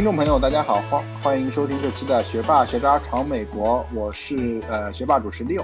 [0.00, 5.62] 听众朋友，大家好，欢欢迎收听这期的学霸学渣闯美国，我是呃学霸主持六，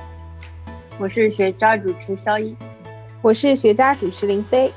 [0.98, 2.54] 我是学渣主持肖一，
[3.22, 4.70] 我是学渣主持林飞。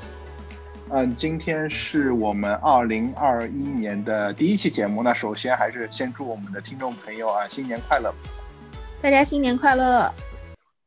[0.88, 8.10] 嗯，今天是我们二零二一年的第一期节目，那首先还是先祝我们的听众朋友啊新年快乐，
[9.02, 10.10] 大家新年快乐。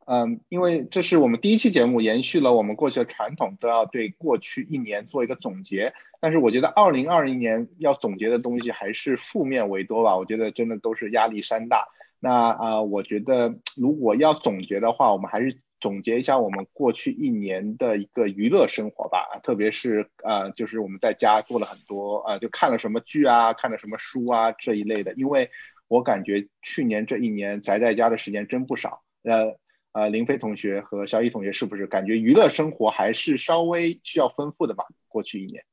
[0.06, 5.94] 嗯，因为这是我们第一期节目，延续了我们过去的传统，都要对过去一年做一个总结。
[6.24, 11.86] 但是我觉得二零二零年要总结的东西还是负面为多吧，我觉得真的都是压力山大。
[12.22, 25.14] 那啊，我觉得如果要总结的话，我们还是总结一下我们过去一年的一个娱乐生活吧，特别是呃，就是我们在家做了很多呃，就看了什么剧啊，看了什么书啊这一类的。
[25.16, 25.52] 因为
[25.90, 29.58] 我感觉去年这一年宅在家的时间真不少，呃。
[29.92, 34.86] 呃，林飞同学和小乙同学是不是感觉娱乐生活还是稍微需要丰富的吧？
[35.08, 35.64] 过去一年，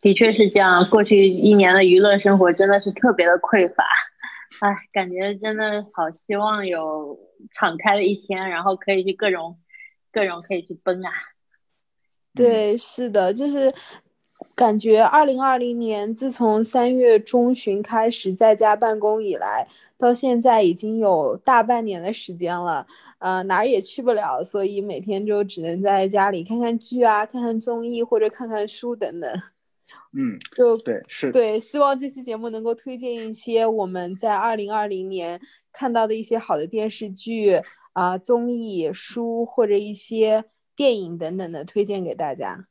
[0.00, 0.88] 的确是这样。
[0.88, 3.84] 过去一年的娱乐生活真的是特别的匮乏，
[4.60, 7.18] 哎，感觉真的好希望有
[7.52, 9.58] 敞开的一天，然后可以去各种
[10.12, 11.10] 各种可以去奔啊。
[12.34, 13.72] 对，是的，就是
[14.54, 19.66] 感觉二零二零年自从三月中旬开始在家办公以来。
[19.96, 22.86] 到现在已经有大半年的时间了，
[23.18, 29.28] 呃，哪儿也去不了，所以每天就只能在家里看看剧啊，看看综艺或者看看书等等。
[30.12, 35.40] 嗯，就对，是对，希望这期节目能够推荐一些我们在二零二零年
[35.72, 37.60] 看到的一些好的电视剧
[37.92, 42.66] 啊、综艺、书或者一些电影等等的，推荐给大家。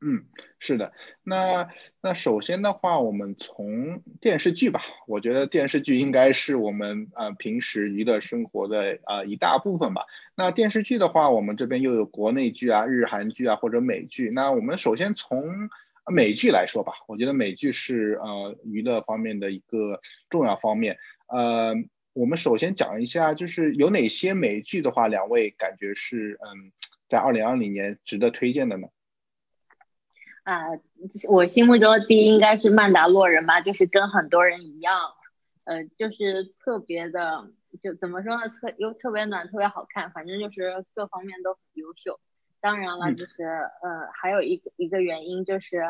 [0.00, 0.26] 嗯，
[0.60, 0.92] 是的，
[1.24, 1.68] 那
[2.00, 10.02] 那首先的话，我们从电视剧吧，我觉得电视剧应该是我们呃平时娱乐生活的呃一大部分吧。
[10.36, 14.30] 那电视剧的话，我们这边又有国内剧啊、日韩剧啊或者美剧。
[14.30, 15.68] 那我们首先从
[16.10, 20.98] 美剧来说吧，我觉得美剧是呃娱乐方面的一个重要方面。
[21.26, 21.74] 呃，
[22.12, 26.72] 我们首先讲一下，就是有哪些美剧的话，两位感觉是嗯
[27.08, 28.88] 在二零二零年值得推荐的呢？
[30.44, 30.64] 啊，
[31.28, 34.94] 我心目中的第一应该是《曼达洛人》吧，就是跟很多人一样，
[35.64, 37.50] 呃，就是特别的，
[37.82, 42.18] 就怎么说呢，特又特别暖，特别好看，反正就是各方面都很优秀。
[42.60, 45.82] 当然了，就是呃，还有一个一个原因就是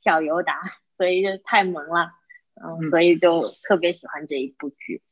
[0.00, 0.60] 小尤达，
[0.96, 2.12] 所以就太萌了，
[2.54, 5.02] 嗯，所以就特别喜欢这一部剧。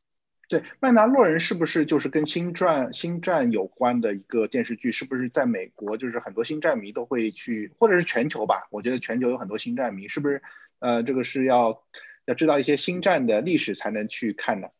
[0.47, 4.91] 对，曼达洛人是不是就是跟星战星战有关的一个电视剧？
[4.91, 8.67] 是不是在美国就是很多星战迷都会去，或者是全球吧？
[8.71, 10.41] 我觉得全球有很多星战迷，是不是？
[10.79, 11.83] 呃，这个是要
[12.25, 14.71] 要知道一些星战的历史才能去看的。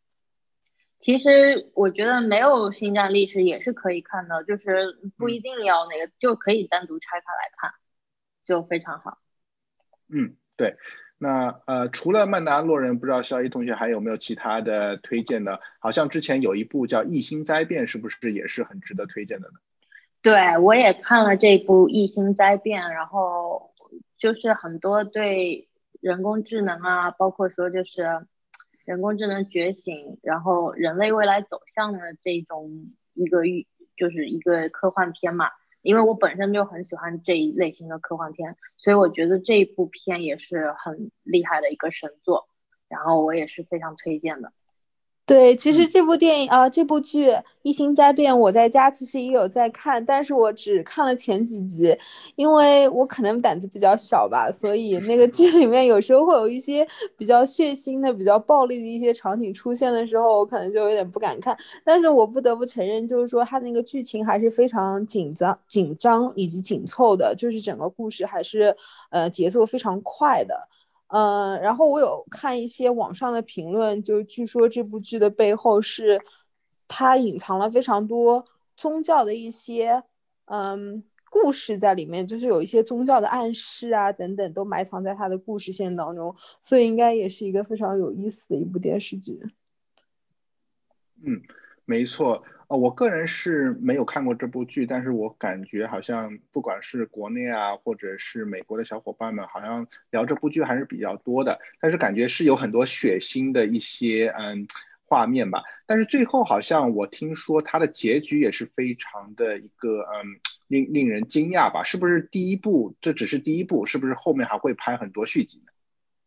[0.99, 7.71] 其实我觉得没有星战历史也是可以看的，就是不一定要那个，就可以单独拆开来看，
[8.45, 9.17] 就非常好。
[10.11, 10.75] 嗯，对。
[11.21, 15.59] 那呃，除了曼达洛人，不知道肖一同学还有没有其他的推荐的？
[15.79, 19.59] 好像之前有一部叫《异星灾变》，是不是也是很值得推荐的呢？
[20.21, 23.73] 对，我也看了这部《异星灾变》，然后
[24.17, 25.67] 就是很多对
[25.99, 28.25] 人工智能啊，包括说就是
[28.89, 35.45] 人工智能觉醒，然后人类未来走向的这种一个预，就是一个科幻片嘛。
[35.83, 42.49] 因为我本身就很喜欢这一类型的科幻片，所以我觉得这一部片也是很厉害的一个神作，
[42.87, 44.51] 然后我也是非常推荐的。
[45.29, 47.29] 对，其实这部电影啊，这部剧
[47.61, 51.95] 《异星灾变》，我在家其实也有在看，但是我只看了前几集，
[52.35, 56.83] 因为我可能胆子比较小吧，所以那个剧里面有时候会有一些
[57.15, 61.55] 比较血腥的、比较暴力的一些场景出现的时候，我可能就有点不敢看。
[61.83, 68.75] 但是我不得不承认，就是说它那个剧情还是非常紧张、紧张以及紧凑的，就是整个故事还是
[69.11, 70.67] 呃节奏非常快的。
[71.09, 76.21] 嗯，然后我有看一些网上的评论，就据说这部剧的背后是
[76.87, 78.45] 它隐藏了非常多
[78.75, 80.03] 宗教的一些
[80.45, 89.39] 嗯故事在里面，就是有一些宗教的暗示啊等等都埋藏在它的故事线当中，所以应该也是一个非常有意思的一部电视剧。
[91.23, 91.41] 嗯，
[91.85, 92.43] 没错。
[92.69, 101.59] 呃，我个人是没有看过这部剧，但是我感觉好像不管是国内啊，或者是美国的小伙伴们，好像聊这部剧还是比较多的。
[101.81, 104.67] 但是感觉是有很多血腥的一些嗯
[105.05, 105.63] 画面吧。
[105.87, 111.83] 但是最后好像我听说它的结局也是非常的一个嗯令令人惊讶吧？
[111.83, 112.93] 是不是第一部？
[113.01, 115.71] 这只是第一部，是不是后面还会拍很多续集呢？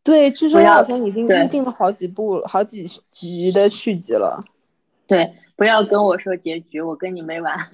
[0.03, 4.45] 对，据说好像已经预定了好几部、好几集的续集了。
[5.07, 5.35] 对。
[5.55, 7.57] 不要跟我说结局，我跟你没完。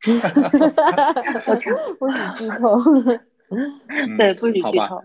[1.98, 2.80] 不许剧透。
[4.16, 5.02] 对，不许剧透。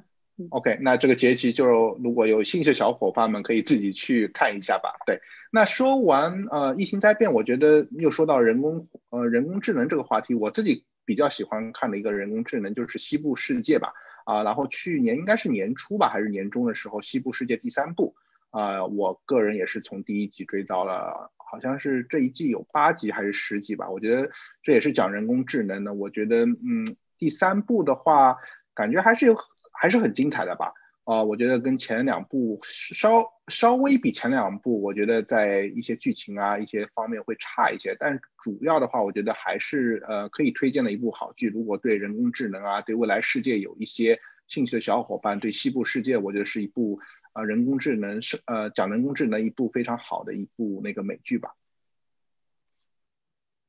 [0.52, 1.66] OK，那这个结局就
[1.98, 4.94] 如果有兴趣的小伙伴们可以自己去看一下吧。
[5.06, 5.20] 对，
[5.52, 13.92] 那说完呃异星灾变，我觉得又说到人工呃人工智能这个话题，我自己比较喜欢看的一个人工智能就是西部世界吧。
[14.24, 18.16] 啊，然后去年应该是年初吧，还是年中的时候，西部世界第三部
[18.52, 23.90] 啊，我个人也是从第一集追到了，好像是这一季有八集还是十集吧。
[23.90, 24.30] 我觉得
[24.64, 28.38] 这也是讲人工智能的，我觉得嗯第三部的话，
[28.74, 29.36] 感觉还是有。
[29.82, 30.74] 还是很精彩的吧，
[31.06, 41.48] 啊，我觉得跟前两部稍稍微比前两部，我觉得在一些剧情啊一些方面会差一些，但主要的话，我觉得还是呃可以推荐的一部好剧。
[41.48, 47.00] 如果对人工智能啊，对未来世界有一些兴趣的小伙伴，对西部世界，我觉得是一部
[47.40, 51.56] 呃人工智能是呃讲人工智能一部非常好的一部那个美剧吧，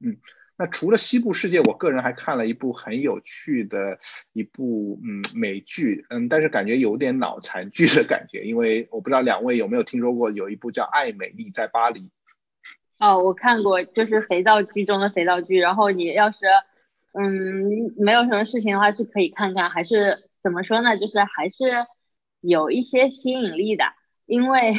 [0.00, 0.19] 嗯。
[0.56, 3.99] 那除了西部世界，我个人还看了一部很有趣的
[4.34, 12.00] 一部嗯美剧，嗯，但是感觉有点脑残剧的感觉，因为我不知道两位有没有听说过有一部叫《爱美丽在巴黎》。
[12.99, 15.58] 哦，我看过，就是肥皂剧中的肥皂剧。
[15.58, 16.40] 然后你要是
[17.14, 20.99] 嗯没有什么事情的话，是可以看看，还是怎么说呢？
[20.99, 21.73] 就是还是
[22.40, 23.84] 有一些吸引力的，
[24.26, 24.75] 因为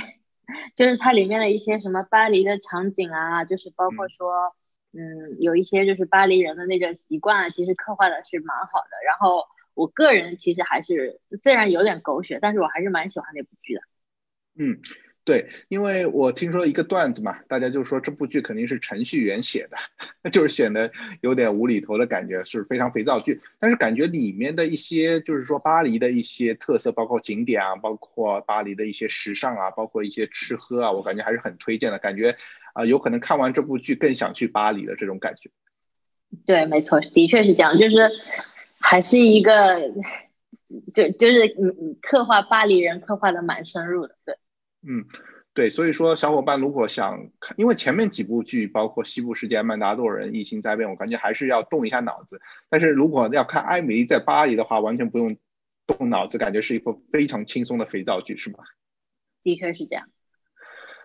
[0.76, 4.56] 就是它里面的一些什么巴黎的场景啊，就是包括说。
[4.94, 8.90] 嗯，有一些就是巴黎人的那个习惯啊，其实刻画的是蛮好的。
[9.08, 13.82] 然后我个人其实还是虽然有点狗血，但是我还是蛮喜欢那部剧的。
[14.56, 14.82] 嗯，
[15.24, 19.78] 对，因为我听说一个段子嘛，大家就说这部剧肯定是程序员写的，
[20.32, 20.92] 就是显得
[21.22, 23.40] 有点无厘头的感觉，是非常肥皂剧。
[23.60, 32.38] 但是感觉里面的一些就是说巴黎的一些特色，包括景点啊，包括巴黎的一些时尚啊，包括一些吃喝啊，我感觉还是很推荐的，感觉。
[32.74, 35.52] 啊，有可能看完这部剧更想去巴黎的这种感觉。
[36.46, 38.10] 对，没错，的确是这样，就是
[38.80, 39.92] 还是一个，
[40.94, 44.36] 就就是嗯，刻画巴黎人刻画的蛮深入的，对。
[44.88, 45.06] 嗯，
[45.54, 52.42] 对，所以说小伙伴如果想看，因为前面几部剧包括《西部世界》《曼达洛人》《异星灾变》，我感觉还是要动一下脑子。
[52.70, 55.38] 但是如果要看《艾米丽在巴黎》的话，完全不用
[55.86, 58.64] 动脑子，感觉是一部非常轻松的肥皂剧，是吧？
[59.44, 60.10] 的确是这样。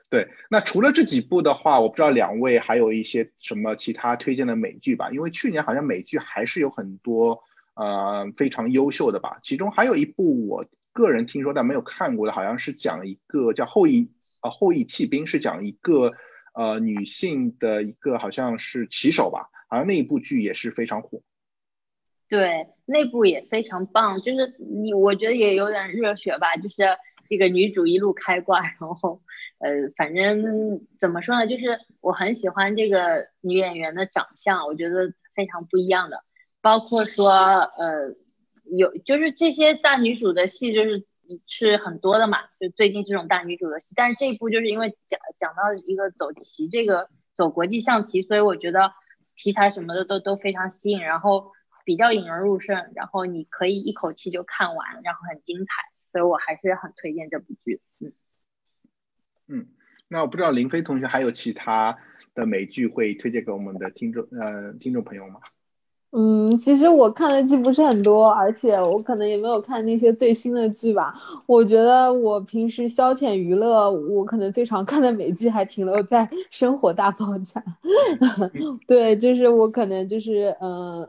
[0.08, 5.10] 对，那除了这几部的话，我不知道两位还有一些什么其他推荐的美剧吧？
[5.10, 7.42] 因为去年好像美剧还是有很多
[7.74, 9.40] 呃非常优秀的吧。
[9.42, 10.64] 其中还有一部我
[10.96, 14.06] 个人听说但没有看过的，好像是讲一个叫《后羿》
[14.40, 16.12] 啊，《后羿弃兵》是讲一个
[16.54, 21.20] 呃女性的一个好像是骑手吧，好像那一部剧也是非常火。
[22.28, 26.76] 对，那部也非常棒，就是你我觉得也有点热血吧，就是。
[27.28, 29.20] 这个女主一路开挂，然后，
[29.58, 36.22] 呃，反正怎么说呢，就是我很喜欢这个女演员的长相，我觉得非常不一样的。
[36.60, 38.14] 包括说，呃，
[38.70, 41.06] 有就是这些大女主的戏，就是
[41.46, 43.92] 是很多的嘛，就最近这种大女主的戏。
[43.96, 48.92] 但是这一部就是因为讲讲到一个走棋，这个走国际象棋，所以我觉得
[49.34, 51.52] 题材什么的都都非常吸引，然后
[51.84, 55.72] 比较引人入胜，然后你可以一口气就看完，然后很精彩。
[56.08, 58.12] 所以我还是很推荐这部剧，嗯
[59.48, 59.66] 嗯，
[60.08, 61.98] 那我不知道林飞同学还有其他
[62.32, 65.40] 的美剧会推荐给我们的听众呃听众朋友吗？
[66.18, 71.14] 嗯，其实我看的剧不是很多，而且我可能也没有看那些最新的剧吧。
[71.44, 77.62] 我觉得我平时消遣娱乐，我可能最常看的美剧还停留在《生活大爆炸》。
[78.88, 81.06] 对，就是我可能就是嗯。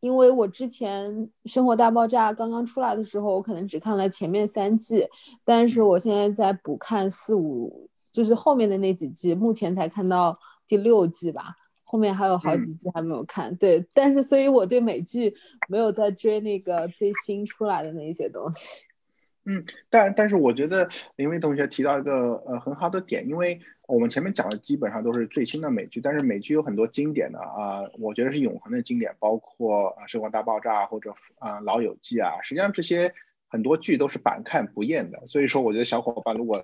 [0.00, 1.14] 因为我之前
[1.44, 5.06] 《生活大爆炸》刚刚出来的时候，我可能只看了前面三季，
[5.44, 11.54] 但是我现在在补看四五，就是后面的那几季，目前才看到第六季吧，
[11.90, 13.52] 后面还有好几季还没有看。
[13.56, 15.34] 对，但是所以我对美剧
[15.68, 18.84] 没有在追那个最新出来的那些东西。
[19.44, 33.12] 嗯，但但是我觉得林威同学提到一个呃很好的点，因为我们前面讲的基本上都是最新的美剧，但是美剧有很多经典的啊，我觉得是永恒的经典，包括《生活大爆炸》或者啊《老友记》啊，实际上这些
[33.48, 35.26] 很多剧都是百看不厌的。
[35.26, 36.62] 所以说，我觉得小伙伴如果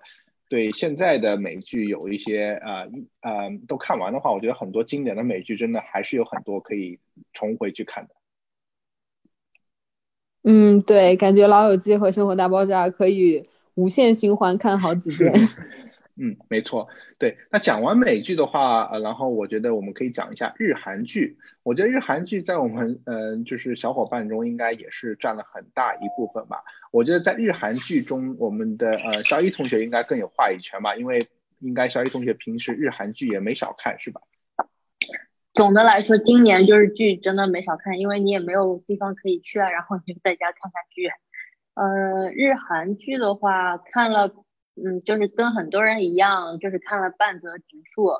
[0.48, 2.88] 对现在的美剧有一些呃
[3.20, 6.98] 呃都看完的话，我觉得很多经典的美剧真的还是有很多可以
[7.32, 8.10] 重回去看的。
[10.44, 15.32] 嗯，对，感觉《老友记》和《生活大爆炸》可以无限循环看好几遍。
[16.18, 16.88] 嗯，没错。
[17.18, 21.36] 对，那讲完美剧的话，呃，然后我觉得我们可以讲一下日韩剧。
[21.62, 26.62] 我觉得日韩剧在我们嗯，就是小伙伴中应该也是占了很大一部分吧。
[26.90, 31.18] 我觉得在日韩剧中，我们的呃肖一同学应该更有话语权吧，因为
[31.60, 34.20] 应该肖一同学平时日韩剧也没少看，是吧？
[35.52, 41.08] 总的来说，今年就是剧真的没少看，因为你也没有地方可以去啊，然后你就在家看看剧。
[41.74, 44.32] 呃，日韩剧的话看了，
[44.76, 48.10] 嗯，就是跟很多人一样，就是看了半泽直树，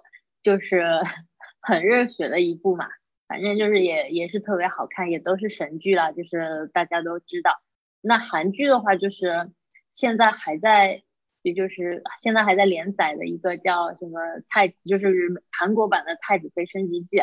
[0.42, 0.84] 就是
[1.60, 2.86] 很热血的一部嘛。
[3.28, 7.60] 反正就是也也是特别好看，也都是神剧了，就是大家都知道。
[8.00, 9.50] 那韩剧的话，就是
[9.90, 11.02] 现在还在，
[11.42, 15.12] 也就是现在还在连载的一个叫什么太，就是
[15.50, 17.16] 韩国版的《太子妃升级记》。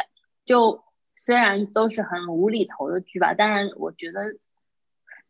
[0.45, 0.83] 就
[1.15, 4.19] 虽然都是很无厘头的剧吧，当然我觉得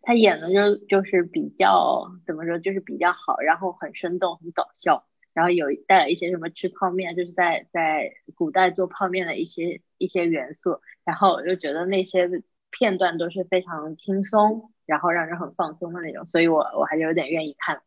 [0.03, 5.05] 他演的就就是比较怎么说，就是比较好，然后很生动，很搞笑。
[5.33, 12.29] 然后有带了一些什么吃泡面，就是在在古代做泡面的一些一些元素，然后我就觉得那些
[12.69, 17.81] 片段都是非常轻松，然后让人很放松的那种，所以我我还是有点愿意看。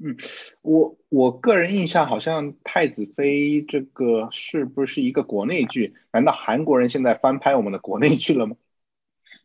[0.00, 0.16] 嗯，
[0.62, 5.94] 我我个人印象好像《太子妃》这个是不是一个国内剧？
[6.12, 8.54] 难道韩国人现在翻拍我们的国内剧了吗？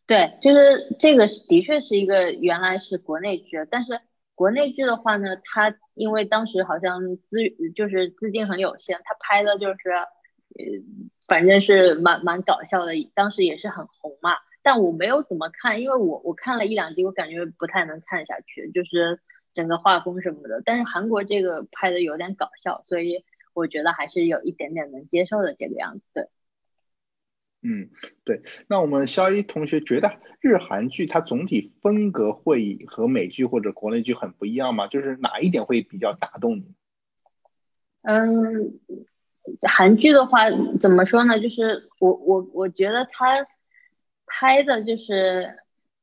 [0.08, 4.00] 对，就是这个的确是一个原来是国内剧，但是。
[4.36, 7.38] 国内剧的话呢，它因为当时好像资
[7.76, 10.66] 就是资金很有限，它拍的就是，呃，
[11.28, 14.32] 反正是蛮蛮搞笑的，当时也是很红嘛。
[14.64, 19.20] 但我没有怎么看，因为我我看了一两集，我感觉不太能看下去，就是
[19.54, 20.64] 整个画风什么的。
[20.66, 23.24] 但是韩国这个拍的有点搞笑，所以
[23.54, 26.28] 我觉得还是有一点点能接受的这个样子，对。
[27.66, 27.90] 嗯，
[28.26, 34.88] 对，那我们肖一同学觉得日韩剧它总体风格会和美剧或者国内剧很不一样吗？
[34.88, 36.76] 就是哪一点会比较打动你？
[38.02, 38.80] 嗯，
[39.62, 40.52] 韩剧的话
[40.82, 41.40] 怎么说呢？
[41.40, 43.48] 就是我我我觉得他
[44.26, 45.56] 拍的就是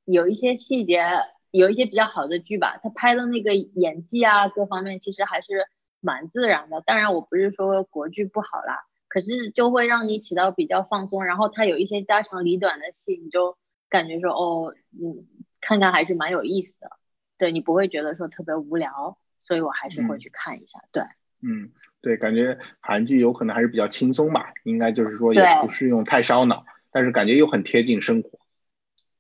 [0.07, 1.05] 有一些细节，
[1.51, 5.67] 有一些比较好的剧吧，他拍的那个演技啊各方面其实还是
[6.01, 6.81] 蛮自然的。
[6.87, 8.87] 当然，我不是说国剧不好啦。
[9.11, 15.27] 可是就会让你起到比较放松，然后它有一些家长里短的戏，你就感觉说哦，嗯，
[15.61, 16.93] 看看还是蛮有意思的，
[17.37, 20.79] 对你不会觉得说特别无聊，所以我还是会去看一下。
[20.93, 21.03] 对，
[21.43, 28.39] 嗯，对，感觉韩剧有可能还是比较轻松吧，应该就是说也不是用太烧脑，但是感觉又很贴近生活。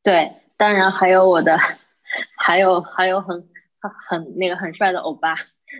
[0.04, 1.58] 对，当然还有我的，
[2.36, 3.48] 还有还有很
[3.80, 5.34] 很那个很帅的欧巴，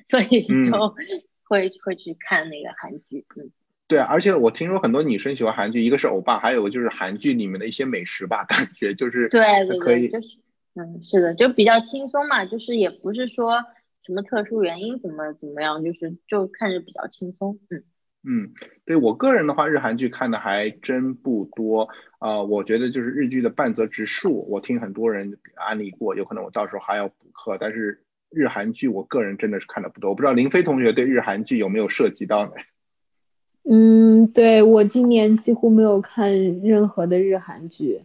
[0.09, 0.97] 所以就
[1.45, 3.52] 会会去看那个韩剧，嗯。
[3.90, 10.38] 对，而且我听说很多女生喜欢韩剧，一个是欧巴，还有就是韩剧里面的一些美食吧， 感觉就是对对对，就是
[10.76, 13.64] 嗯，是的，就比较轻松嘛，就是也不是说
[14.06, 17.82] 什么特殊原因怎么怎么样，就是就看着比较轻松，嗯
[18.23, 18.52] 嗯，
[18.85, 21.88] 对我个人的话，日韩剧看的还真不多
[22.20, 32.52] 啊，我觉得就是日剧的半泽直树，我听很多人安利过，有可能我到时候还要补课，但是日韩剧我个人真的是看的不多，我不知道林飞同学对日韩剧有没有涉及到呢？
[33.64, 38.00] 嗯，对我今年几乎没有看任何的日韩剧。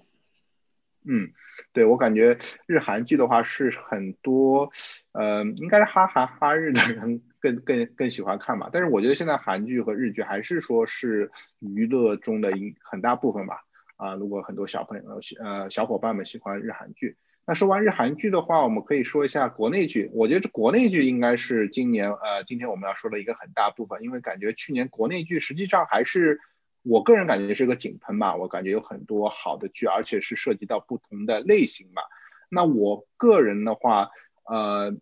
[1.06, 1.30] 嗯，
[1.72, 4.72] 对我感觉日韩剧的话是很多，
[5.14, 8.70] 呃，应该是哈韩哈日的人更更更喜欢看吧。
[8.74, 13.62] 但是我觉得现在韩剧和日剧还是说是娱乐中的一很大部分吧。
[13.98, 17.16] 啊，如果很多小朋友呃小伙伴们喜欢日韩剧。
[17.48, 20.10] 那说完日韩剧的话，我们可以说一下国内剧。
[20.14, 26.40] 我觉得这国内剧应该是今年呃，今天我们要说的一个很大部分，因为感觉去年国内剧实际上还是
[26.82, 28.36] 我个人感觉是个井喷吧。
[28.36, 32.02] 我感觉有很多好的剧，而且是涉及到不同的类型吧。
[32.50, 34.10] 那我个人的话，
[34.50, 34.98] 呃，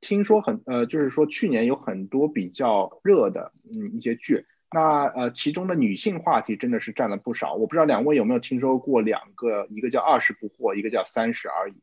[0.00, 4.46] 听说很呃，就是说去年有很多比较热的嗯一些剧。
[4.72, 7.54] 那呃，其中的女性话题真的是占了不少。
[7.54, 11.74] 我不知道两位有没有听说过两个，一个叫《二十不惑》，一个叫《三十而已》。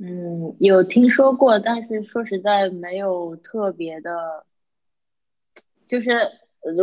[0.00, 4.46] 嗯，有听说过，但是说实在没有特别的，
[5.88, 6.10] 就是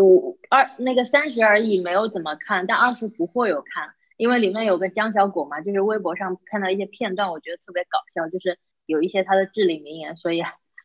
[0.01, 10.41] 我二那个《三十而已》没有怎么看，但《二十不惑》有看，因为里面有个江小果嘛，就是微博上看到一些片段，我觉得特别搞笑，就是有一些他的至理名言，所以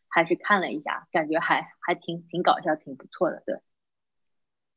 [0.09, 3.57] 还是看了一下，感觉还还挺挺搞笑，挺不错的，对。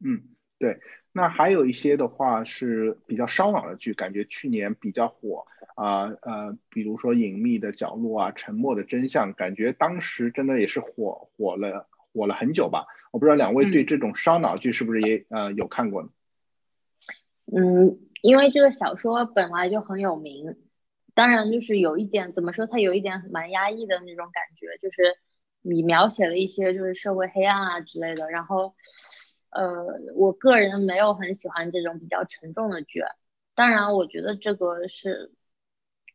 [0.05, 0.21] 嗯，
[0.59, 0.79] 对，
[1.13, 5.45] 那还有一些的话是比较烧脑的剧，感觉去年比较火
[5.75, 12.85] 啊，呃，比如说《隐秘的角落》啊，《沉默的真相》，感觉当时真的也是火火了火了很久吧。
[13.11, 16.09] 我不知道两位对这种烧脑剧是不是也呃有看过呢？
[17.55, 20.57] 嗯，因为这个小说本来就很有名，
[21.13, 25.17] 当然就是有一点怎么说，它有一点蛮压抑的那种感觉，就是
[25.61, 28.75] 你描写了一些就是社会黑暗啊之类的，然后。
[29.53, 33.01] 呃，我个人没有很喜欢这种比较沉重的剧，
[33.55, 35.31] 当然，我觉得这个是，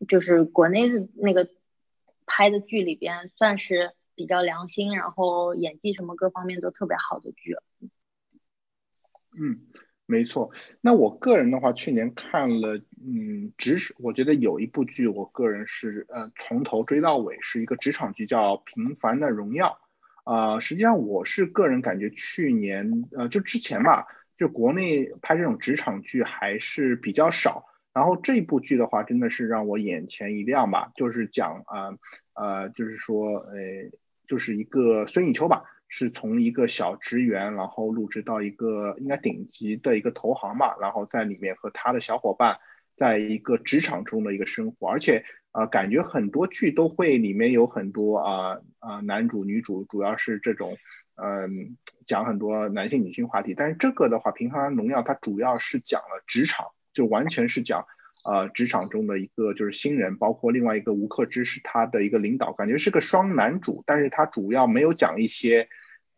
[0.08, 1.48] 就是国内的那个
[2.26, 7.56] 拍的剧里边算是比较良心，然后演技什么各方面都特别好的剧。
[9.40, 9.60] 嗯，
[10.06, 19.78] 没错，那我个人的话，去年看了，嗯，职，我觉得有一部剧，我个人是呃从头追到尾，是一个职场剧，叫《平凡的荣耀》。
[20.28, 24.06] 啊，实际上我是个人感觉，去年呃就之前吧，
[24.36, 27.64] 就国内拍这种职场剧还是比较少。
[27.94, 31.96] 然后这部剧的话，真的是让我眼前一亮吧，就是讲啊
[32.34, 33.56] 呃，就是说呃，
[34.26, 35.64] 就是一个孙颖秋吧。
[35.90, 42.58] 是从一个小职员，然后入职到一个应该顶级的一个投行吧，然后在里面和他的小伙伴，
[42.94, 45.24] 在一个职场中的一个生活，而且
[45.58, 50.76] 呃，感觉很多剧都会里面有很多啊啊男主女主，主要是这种
[51.16, 57.84] 嗯讲很多男性女性话题，但是这个的话，《平凡荣耀》它主要是讲了职场，就完全是讲
[58.24, 65.68] 呃职场中的一个就是新人，包括另外一个吴克之是他的一个领导，感觉是个双男主，但是他主要没有讲一些。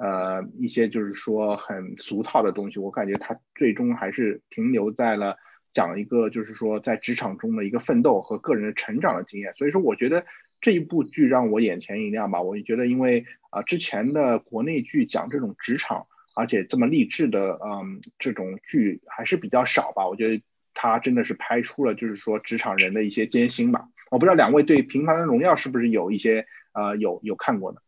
[0.03, 5.37] 呃，一些就是说很俗套的东西，我感觉他最终还是停留在了
[5.73, 9.55] 讲一个就是说在职场中的一个奋斗和个人的成长的经验。
[9.55, 10.25] 所以说，我觉得
[10.61, 12.41] 这一部剧让我眼前一亮吧。
[12.43, 20.07] 我就觉得，因为啊之前的国内剧讲这种职场，而且这么励志的，嗯，这种剧还是比较少吧。
[20.07, 20.43] 我觉得
[20.75, 23.89] 他真的是拍出了就是说职场人的一些艰辛吧。
[24.11, 27.79] 我不知道两位对《平凡的荣耀》是不是有一些呃有有看过呢？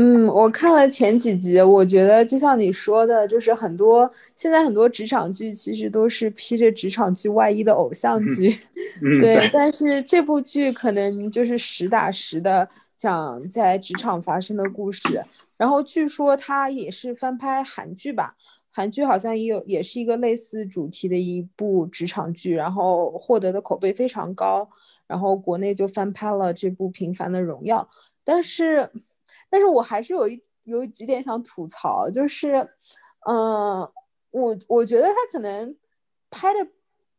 [0.00, 8.56] 嗯，我看了前几集，我觉得就像你说的，就是很多现在很多职场剧其实都是披着职场剧外衣的偶像剧，
[9.18, 9.50] 对。
[9.52, 15.02] 但是这部剧可能就是实打实的讲在职场发生的故事。
[15.56, 18.36] 然后据说它也是翻拍韩剧吧，
[18.70, 24.70] 韩剧好像也有也是一个类似主题的一部职场剧，然后获得的口碑非常高。
[25.08, 27.78] 然后国内就翻拍了这部《平凡的荣耀》，
[28.22, 28.88] 但是。
[29.50, 32.56] 但是我还是有一有几点想吐槽，就是，
[33.26, 33.80] 嗯，
[34.30, 35.74] 我我觉得他可能
[36.30, 36.60] 拍的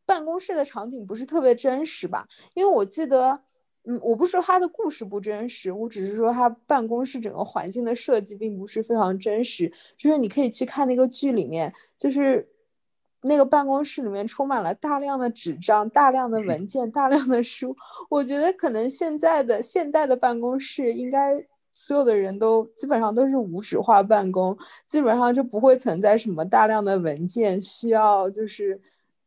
[0.06, 3.42] 办公室的场景不是特别真实吧，因为我记得，
[3.86, 12.48] 嗯，我不是说他的故事不真实，我只是说他办公室整个环境的设计并不是非常真实，就是你可以去看那个剧里面，就是
[13.24, 17.76] 那个办公室里面充满了大量的纸张、大量的文件、大量的书，
[18.10, 21.48] 我觉得可能现在的现代的办公室应该。
[21.82, 28.80] 所有的人都基本上都是无纸化办公，基本上就不会存在什么大量的文件需要，就是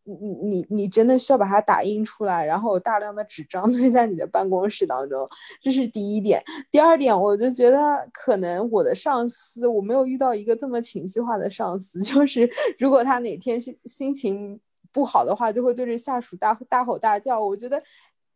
[0.05, 5.27] 你你你你真的需要把它打印出来，然后有大量的纸张 堆在你的办公室当中，
[5.62, 6.43] 这是第一点。
[6.71, 7.79] 第二点，我就觉得
[8.12, 14.61] 可能我的上司，我没有遇到一个这么情绪化的上司， 就是如果他哪天心心情
[14.93, 17.43] 不好的话，就会对着下属大大吼大叫。
[17.43, 17.83] 我觉得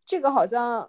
[0.06, 0.88] 这个好像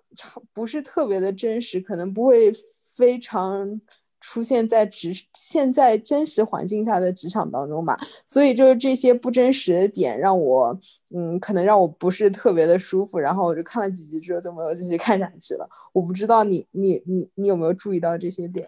[0.54, 2.54] 不是特别的真实，可能不会。
[2.98, 3.80] 非常
[4.20, 10.78] 出现在职现在真实环境下的职场当中嘛，所以就是这些不真实的点让我，
[11.16, 13.20] 嗯，可能让我不是特别的舒服。
[13.20, 15.70] 然后我就看了几集之后就没有继续看下去了。
[15.94, 18.68] 我不知道你你你你有没有注意到这些点？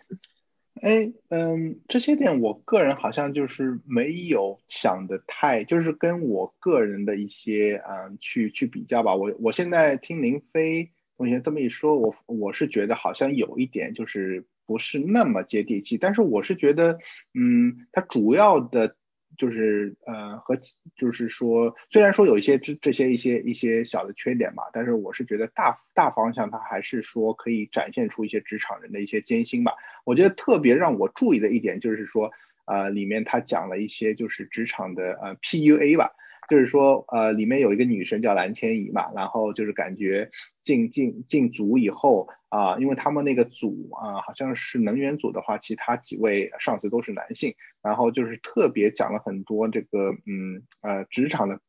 [0.82, 9.15] 哎，嗯，这些点我个人好像就是没有想的太，就是跟我个人的一些嗯去去比较吧。
[9.15, 10.92] 我我现在听林飞。
[11.19, 16.97] 同学这么一说，我我是觉得好像有一点就是不是那么接地气，但是我是觉得，
[17.34, 18.95] 嗯，它主要的，
[19.38, 20.58] 就是呃和
[20.95, 29.73] 就是说，虽然说有一些这这些一些一些小的缺点吧，但是我是觉得大大方向它还是说可以展现出一些职场人的一些艰辛吧。
[30.05, 32.32] 我觉得特别让我注意的一点就是说，
[32.63, 36.12] 呃，里面他讲了一些就是职场的呃 PUA 吧。
[36.49, 40.31] 就是说，呃，里面有一个女生叫蓝千怡嘛，然后就是感觉
[40.63, 51.59] 进进进组以后啊，因为他们那个组啊，好像是能源组的话，其他几位上司都是男性，然后就是特别讲了很多这个，嗯，呃，职场的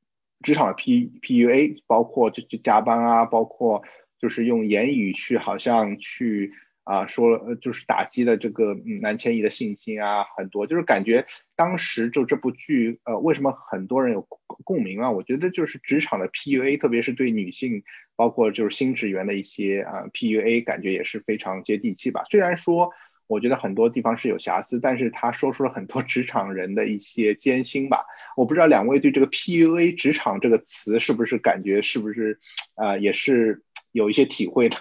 [0.42, 3.82] 职场的 P P U A，包括就就加班啊，包括
[4.18, 6.52] 就是用言语去好像去。
[6.84, 14.26] 啊，说呃，就是打击了这个嗯南千怡的信心啊，很多就是感觉当时就这部剧，呃，为什么很多人有
[14.64, 15.10] 共鸣啊？
[15.10, 17.84] 我觉得就是职场的 PUA，特别是对女性，
[18.16, 22.24] 包括就是新职员的一些啊 PUA，感觉也是非常接地气吧。
[22.30, 22.90] 虽然说
[23.26, 28.04] 我觉得很多地方是有瑕疵，但是他说出了很多 职场人的一些艰辛吧。
[28.36, 32.40] 我不知道两位对这个 PUA 职场这个词是不是感觉是不是
[32.74, 33.62] 啊也是
[33.92, 34.76] 有一些体会的。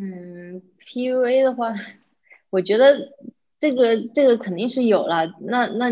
[0.00, 1.74] 嗯，PUA 的话，
[2.50, 3.12] 我觉得
[3.58, 5.34] 这个这个肯定是有了。
[5.40, 5.90] 那那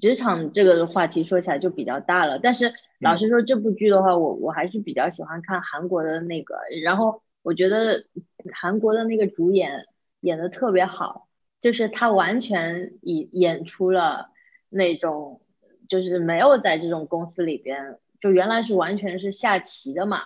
[0.00, 2.38] 职场这个话题说起来就比较大了。
[2.38, 6.54] 但是老实说，这部剧的话，我我还是比较喜欢看韩国的那个。
[6.84, 8.04] 然后我觉得
[8.52, 9.86] 韩国的那个主演
[10.20, 11.26] 演的特别好，
[11.60, 14.28] 就是他完全演演出了
[14.68, 15.40] 那种，
[15.88, 20.22] 就是没有在这种公司里边，就原来是完全是下棋的嘛。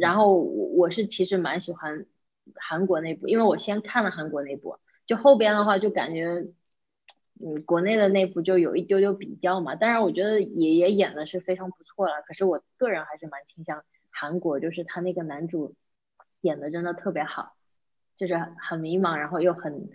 [0.00, 2.06] 然后我我是其实蛮喜欢
[2.54, 6.46] 韩国那部，因为我先看了韩国那部，就后边的话就感觉，
[7.40, 9.74] 嗯，国内的那部就有一丢丢比较嘛。
[9.74, 15.74] 当然我觉得也也演的是非常不错了，可是我个人还是蛮倾向韩国，就是他那个男主
[16.40, 17.54] 演的真的特别好，
[18.16, 19.90] 就是很迷茫，然后又很。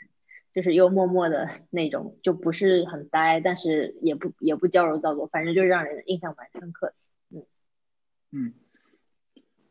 [0.51, 6.93] 就是又默默的那种，就不是很呆，但是也不也不矫揉造作，反正就让人印象蛮深刻的。
[7.29, 7.45] 嗯
[8.31, 8.53] 嗯，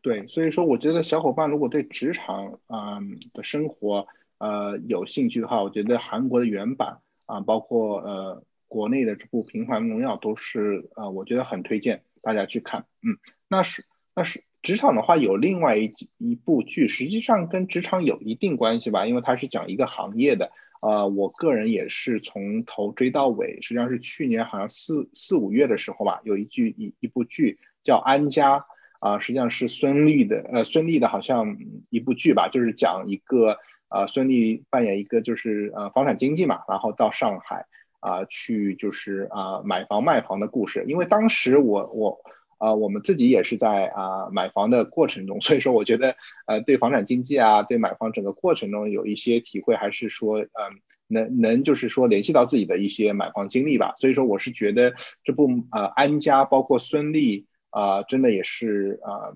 [0.01, 2.99] 对，所以说我觉得小伙伴如果对职场啊
[3.33, 4.07] 的生活
[4.37, 12.85] 呃有兴趣的话，我觉得韩国的原版啊，包括呃国内的这部《平凡荣耀》都是呃我觉得很推荐大家去看。
[13.01, 13.17] 嗯，
[13.49, 13.85] 那是
[14.15, 20.51] 那是职场的话有另外一一部剧，实际上跟职场有一定关系吧，因为它是讲一个行业的。
[20.81, 28.59] 呃，我个人也是从头追到尾，实际上是去年好像四四五月的时候吧，有一剧一一部剧叫《安家》，
[28.99, 31.57] 啊，实际上是孙俪的，呃，孙俪的好像
[31.89, 33.57] 一部剧吧，就是讲一个，
[33.89, 37.65] 呃，孙俪扮演一个就是呃房产经纪嘛，然后到上海
[37.99, 42.19] 啊去就是啊买房卖房的故事，因为当时我我。
[42.59, 50.49] 啊，我们自己也是在啊买房的过程中， 所以说我觉得呃对房产经济啊，对买房整个过程中有一些体会，还是说嗯
[51.07, 53.93] 能能就是说联系到自己的一些买房经历吧。
[53.95, 59.35] 所以说我是觉得这部呃安家包括孙俪啊，真的也是啊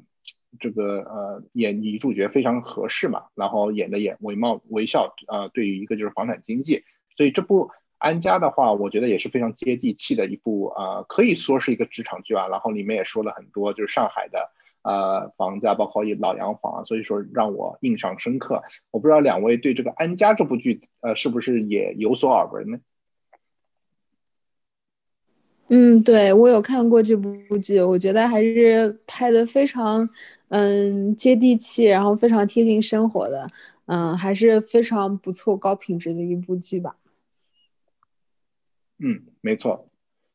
[0.60, 6.84] 这个呃演女主角非常合适嘛，然后演的也惟貌惟肖啊，对于一个就是房产经济，
[7.18, 7.72] 所以这部。
[8.00, 12.50] 安家的话，我觉得也是非常接地气的一部啊，可以说是一个职场剧啊。
[12.50, 18.62] 然后里面也说了很多，就是上海的呃房价，包括一老洋房啊，所以说让我印象深刻。
[18.92, 22.80] 我不知道两位对这个安家这部剧呃是不是也有所耳闻呢？
[25.76, 30.08] 嗯，对我有看过这部剧，我觉得还是拍的非常
[30.50, 33.50] 嗯接地气，然后非常贴近生活的，
[33.88, 36.96] 嗯，还是非常不错、高品质的一部剧吧。
[39.00, 39.90] 嗯，没错，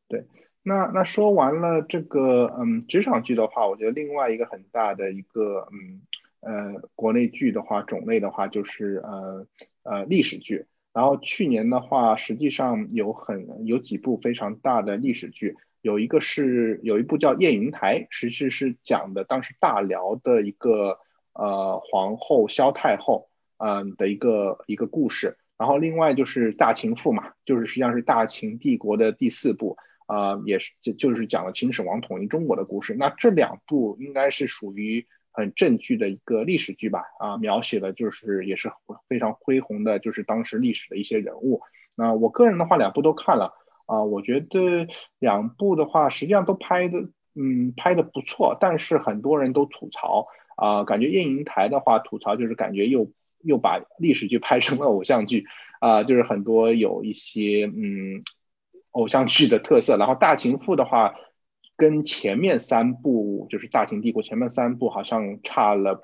[0.09, 0.27] 对，
[0.65, 6.03] 那那说完了这个嗯职场剧的话，我觉得另外一个很大的一个嗯
[6.41, 9.47] 呃国内剧的话种类的话就是呃
[9.85, 20.99] 呃历史剧，然后去年的话实际上有很有几部非常大的历史剧，有一个是有一部叫《燕云台》，实际是讲的当时大辽的一个
[21.35, 25.37] 呃皇后萧太后嗯的一个一个故事。
[25.57, 32.95] 然后另外就是《大秦赋》嘛，就是实际上是大秦帝国的第四部，啊，也是就就是讲了秦始皇统一中国的故事。
[32.97, 38.73] 那这两部应该是属于很正剧的一个历史剧吧，啊，描写的就是也是
[39.09, 41.63] 非常恢宏的，就是当时历史的一些人物。
[41.97, 43.55] 那我个人的话，两部都看了，
[43.87, 44.89] 啊，我觉得
[45.21, 46.99] 两部的话实际上都拍的，
[47.35, 53.11] 嗯，拍的不错，但是很多人都吐槽，啊，感觉《燕云台》的话吐槽就是感觉又。
[53.41, 55.47] 又把历史剧拍成了偶像剧，
[55.79, 58.25] 啊，就是很多有一些嗯
[58.91, 59.97] 偶像剧的特色。
[59.97, 61.15] 然后《大秦赋》的话，
[61.79, 66.03] 跟前面三部就是《大秦帝国》前面三部好像差了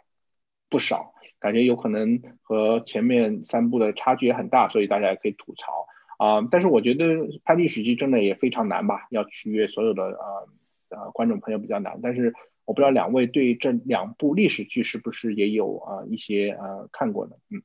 [0.71, 6.49] 不少，感觉有可能和前面三部的差距也很大，所以大家也可以吐槽啊。
[6.51, 7.05] 但是我觉得
[7.45, 10.49] 拍历史剧真的也非常难吧，要取悦所有的呃
[10.97, 12.33] 呃观众朋友比较难，但是。
[12.67, 17.37] 我不知道两位对这两部历史剧是不是也有啊一些呃看过的？
[17.51, 17.63] 嗯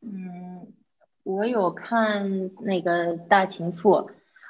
[0.00, 0.72] 嗯，
[1.24, 3.90] 我有看那个《大秦赋》，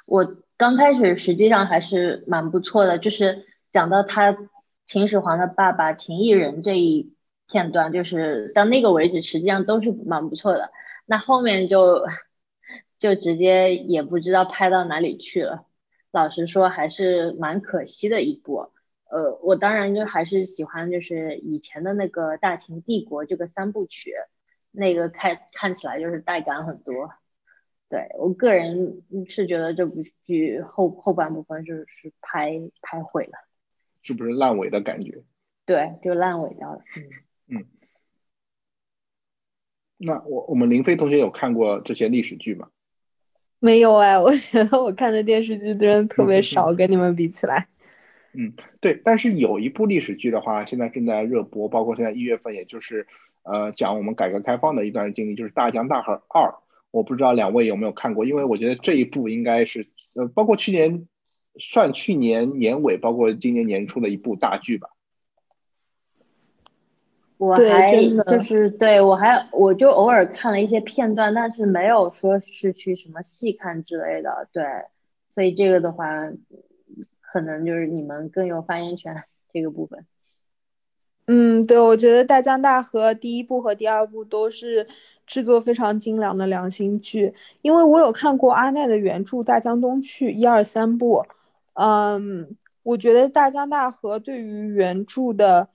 [0.07, 4.37] 我刚开始实际上还是蛮不错的，就是讲到他
[4.87, 7.15] 秦始皇的爸爸秦异人这一
[7.47, 10.73] 片段，就是到那个为止，实际上都是蛮不错的。
[11.07, 12.05] 那后面就
[12.99, 15.65] 就直接也不知道拍到哪里去了，
[16.11, 18.73] 老实说还是蛮可惜的一部。
[19.11, 24.13] 呃，我当然就还是喜欢，就是以前的那个《大秦帝国》这个三部曲，
[24.73, 27.11] 那个看看起来就是带感很多。
[27.89, 33.33] 对我个人是觉得这部剧后后半部分是是拍拍毁了，
[34.03, 35.23] 是不是烂尾的感觉？
[35.65, 36.83] 对，就烂尾掉了。
[37.49, 37.65] 嗯嗯。
[39.97, 42.69] 那我我们林飞同学有看过这些历史剧吗？
[43.59, 47.67] 没有哎，我觉得我看的电视剧真的特别少， 跟你们比起来。
[48.35, 53.07] 嗯，对，但是有一部历史剧的话，现在正在热播，包括现在一月份，也就是，
[53.43, 56.43] 呃，讲我们改革开放的一段经历，就是《大江大河二》。
[56.91, 61.07] 我不知道两位有没有看过，因为我觉得这一部应该是，呃，包括去年，
[61.59, 64.89] 算去年年尾，包括今年年初的一部大剧吧。
[67.37, 67.89] 我还
[68.27, 74.49] 就是对我还我就偶尔看了一些片段，但是没有说是去什么细看之类的。
[74.53, 74.65] 对，
[75.31, 76.33] 所以这个的话，
[77.21, 79.23] 可能就是你们更有发言权
[79.53, 80.05] 这个部分。
[81.31, 84.89] 嗯，对，我觉得《大江大河》第一部和第二部都是
[85.27, 91.23] 制作非常精良的良心剧，因为我有看过阿奈的原著《大江东去》一二三部，
[91.75, 95.69] 嗯，我觉得《大江大河》对于原著的，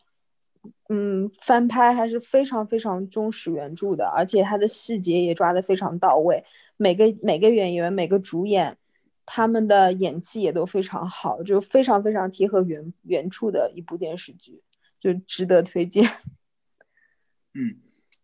[0.90, 6.44] 嗯，翻拍还是非常非常忠实原著的，而且它的细节也抓得非常到位，
[6.78, 8.76] 每个每个演员每个主演，
[9.24, 14.60] 他们的演技也都非常好，就非常非常贴合原原著的一部电视剧。
[15.04, 16.06] 就值得推荐。
[17.54, 17.76] 嗯，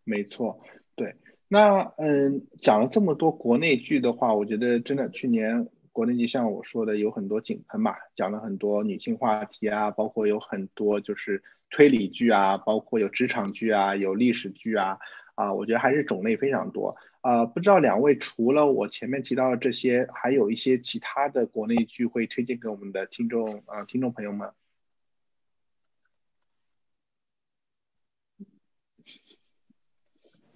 [0.02, 0.64] 没错，
[0.94, 1.14] 对。
[1.46, 14.98] 那嗯，讲了这么多国内剧的话，我觉得真的去年国内剧像我说的有很多井喷嘛，讲了很多女性话题啊，包括有很多就是推理剧啊，包括有职场剧啊，有历史剧啊，
[15.34, 16.96] 啊，我觉得还是种类非常多。
[17.20, 24.48] 啊，不知道两位除了我前面提到的这些，还有一些其他的国内剧会推荐给我们的听众啊，听众朋友们。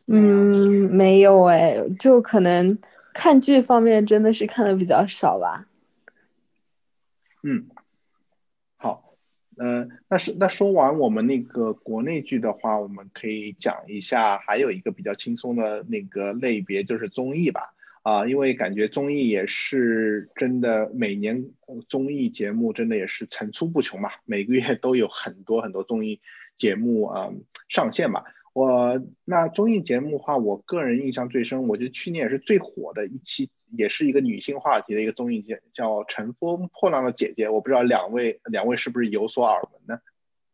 [0.06, 2.78] 嗯，没有哎，就可能
[3.14, 5.66] 看剧方面真的是看的比较少吧。
[7.42, 7.66] 嗯，
[8.76, 9.14] 好，
[9.56, 17.74] 呃，那是那说完我们那个国内剧的话，我们可以讲一下还有一个比较轻松的那个类别，就是综艺吧。
[18.02, 21.46] 啊，因为感觉综艺也是真的，每年
[21.88, 26.20] 综艺节目真的也是层出不穷嘛，每个月都有很多很多综艺
[26.58, 27.30] 节目啊
[27.70, 28.22] 上线嘛。
[28.54, 37.48] 我那综艺节目的话，我个人印象最深，我觉得去年也是最火的一期，也是一个女性话题的一个综艺节，叫《乘风破浪的姐姐》。
[37.52, 39.98] 我不知道两位两位是不是有所耳闻呢？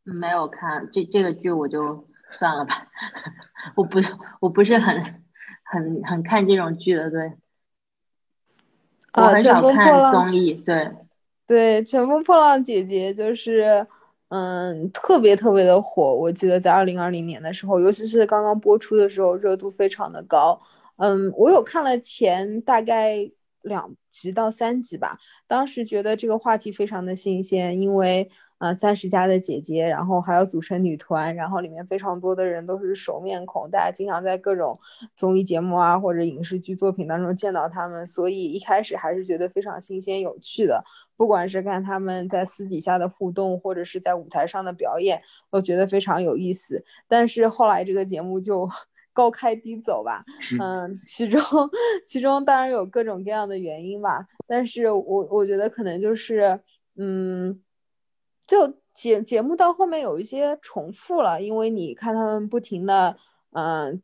[0.03, 2.09] 没有看这这个剧，我就
[2.39, 2.89] 算了吧。
[3.77, 3.99] 我不
[4.41, 5.23] 我不是很
[5.63, 7.33] 很很看这种剧的，对。
[9.13, 10.91] 我很少看综艺，对
[11.47, 13.87] 对，《乘风破浪姐姐》就是。
[14.31, 20.61] 嗯，特别特别的火，我记得在二零二零年的时候，尤其是刚刚播出的时候，热度非常的高。
[20.97, 23.31] 嗯，我有看了前大概
[23.63, 28.31] 两集到三集吧，当时觉得这个话题非常的新鲜，因为。
[28.61, 34.79] 啊，三十加的姐姐，然后还要组成女团，然后里面非常多的人都是熟面孔，大家经常在各种
[35.17, 40.85] 综艺节目啊或者影视剧作品当中见到他们，所以一开始还是觉得非常新鲜有趣的。
[41.21, 46.83] 不管是看他们在私底下的互动，或者是在舞台上的表演，都觉得非常有意思。
[47.07, 48.67] 但是后来这个节目就
[49.13, 50.25] 高开低走吧，
[50.59, 51.43] 嗯，其中
[52.07, 56.59] 其中当然有各种各样的原因吧，但是我我觉得可能就是
[56.97, 57.61] 嗯。
[58.47, 63.17] 就节节目到后面有一些重复了，因为你看他们不停的，
[63.53, 64.03] 嗯，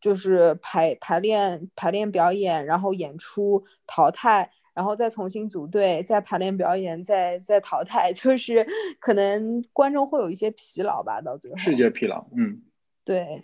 [0.00, 8.66] 就是排排练排练表演，然后演出淘汰，然后再重新组队，再排练表演，再再淘汰， 就是
[8.98, 12.62] 可能观众会有一些疲劳吧，到最后视觉疲劳，嗯，
[13.04, 13.42] 对，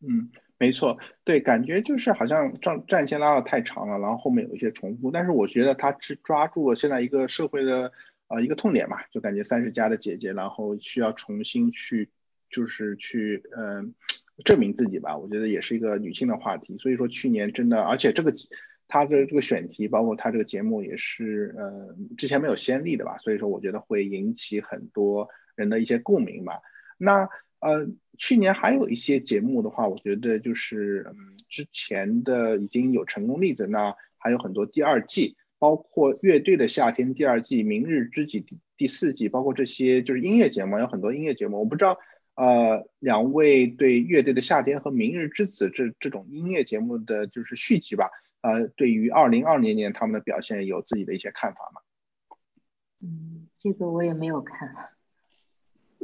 [0.00, 7.92] 嗯，没错，对，感觉就是好像战战线拉的太长了，然后后面有一些重复，但是我觉得他是抓住了现在一个社会的。
[8.28, 12.08] 啊，一个痛点嘛，就感觉三十加的姐姐，然后需要重新去，
[12.48, 13.94] 就是去，嗯，
[14.42, 15.18] 证明自己吧。
[15.18, 16.78] 我觉得也是一个女性的话题。
[16.78, 18.32] 所以说去年真的，而且这个
[18.92, 23.16] 他的这个选题，包括他这个节目也是，呃，之前没有先例的吧。
[23.16, 26.60] 所以说我觉得会引起很多人的一些共鸣吧。
[26.98, 31.16] 那呃，去年还有一些节目的话，我觉得就是，嗯，
[31.48, 35.38] 之前的已经有成功例子，那还有很多第二季。
[35.58, 41.60] 包括乐队的夏天第二季、明日之子第第四季，包括这些就是音乐节目，有很多音乐节目。
[41.60, 41.98] 我不知道，
[42.34, 48.10] 呃，两位对乐队的夏天和明日之子这这种音乐节目的就是续集吧，
[48.42, 51.80] 呃，对于二零二零年他们的表现有自己的一些看法吗？
[53.00, 54.68] 嗯，这个我也没有看。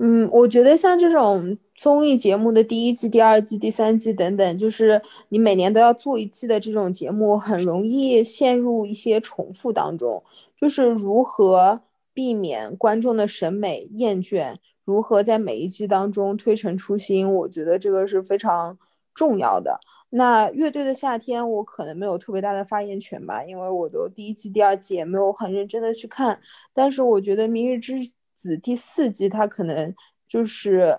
[0.00, 10.22] 嗯，我觉得像这种综艺节目的第一季、第二季、第三季等等，就是你每年都要做一季的这种节目，很容易陷入一些重复当中。
[10.56, 11.80] 就是如何
[12.14, 18.78] 避免观众的审美厌倦，如何在每一季当中推陈出新，我觉得这个是非常
[19.12, 19.80] 重要的。
[20.10, 26.40] 那乐队的夏天，我可能没有特别大的发言权吧，因为我都第一季、第二季也没有很认真的去看。
[26.72, 27.94] 但是我觉得《明日之》。
[28.38, 29.92] 子第四季，它可能
[30.28, 30.96] 就是，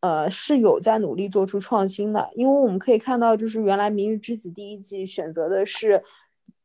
[0.00, 6.02] 呃，是有在努力做出创新的，因为我们可以看到，就是原来《明日之子》第一季选择的是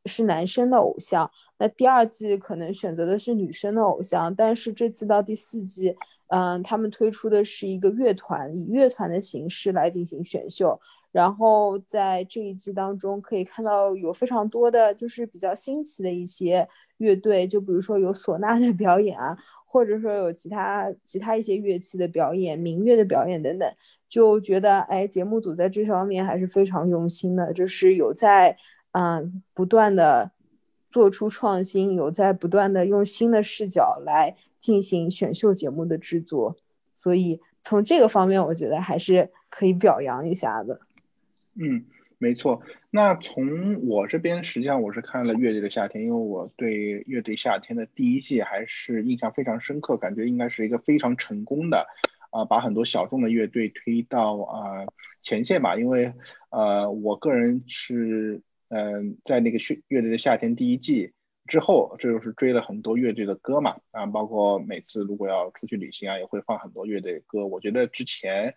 [0.06, 5.96] 是男生的偶像，那第二季可能选择的是女生的偶像，但是这次到第四季，
[6.30, 16.68] 嗯，他们推出的是一个乐团，以乐团的形式来进行选秀，然后在这一季当中可以看到有非常多的就是比较新奇的一些
[16.98, 23.68] 乐队，就比如说有唢呐的表演啊，或者说有其他其他一些乐器的表演、民乐的表演等等，
[24.08, 28.56] 就觉得哎，节目组在这方面还是非常用心的，就是有在
[28.92, 30.30] 嗯不断的
[30.90, 36.56] 做出创新，有在不断的用新的视角来进行选秀节目的制作，
[36.92, 40.80] 所以从这个方面，我觉得还是可以表扬一下的。
[41.60, 41.86] 嗯，
[42.18, 42.62] 没错。
[42.90, 51.86] 那从我这边，实际上我是看了《乐队的夏天》，因为我对《乐队夏天》的第一季还是印象非常深刻，感觉应该是一个非常成功的，
[52.30, 54.86] 啊，把很多小众的乐队推到啊
[55.20, 55.76] 前线吧。
[55.76, 56.12] 因为
[56.50, 61.12] 呃，我个人是嗯，在那个《乐乐队的夏天》第一季
[61.46, 67.46] 之后，这就是追了很多乐队的歌嘛，啊，包括每次如果要出去旅行啊，也会放很多乐队的歌。
[67.46, 68.54] 我觉得之前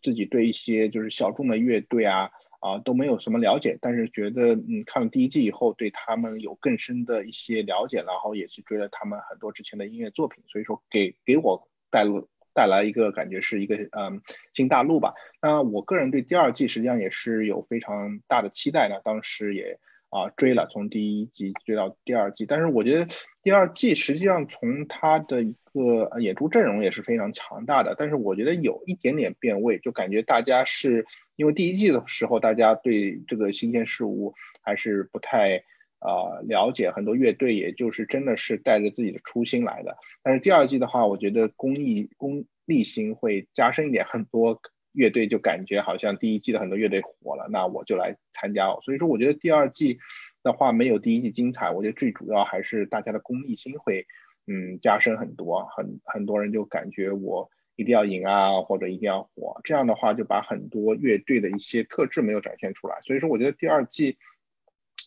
[0.00, 2.30] 自己对一些就是小众的乐队啊。
[2.64, 14.22] 啊，都没有什么了解，但是觉得嗯，看了第一季以后，对他们有更深的一些了解，然后也去追了他们很多之前的音乐作品，所以说给给我带路带来一个感觉是一个嗯
[14.54, 15.12] 新大陆吧。
[15.42, 19.78] 那我个人对第二季实际上也是有非常大的期待的，当时也
[20.14, 23.08] 啊追了，从第一季追到第二季，但是我觉得
[23.42, 31.04] 第二季实际上从它的一个演出阵容也是非常强大的，但是我觉得有一点点变味，就感觉大家是。
[31.36, 35.64] 因为第一季的时候，大家对这个新鲜事物还是不太
[35.98, 39.96] 啊了解，很多乐队也就是真的是带着自己的初心来的。
[40.22, 44.60] 但是第二季的话，我觉得公益公利心会加深一点，很多
[44.94, 48.68] 乐队就感觉好像第一季的很多乐队火了，那我就来参加。
[48.82, 49.98] 所以说，我觉得第二季
[50.42, 51.70] 的话没有第一季精彩。
[51.70, 54.06] 我觉得最主要还是大家的公益心会
[54.46, 57.50] 嗯加深很多，很很多人就感觉我。
[57.76, 63.00] 一定要赢啊，或者一定要火，这样的话就把很多乐队的一些特质没有展现出来。
[63.02, 64.16] 所以说，我觉得第二季，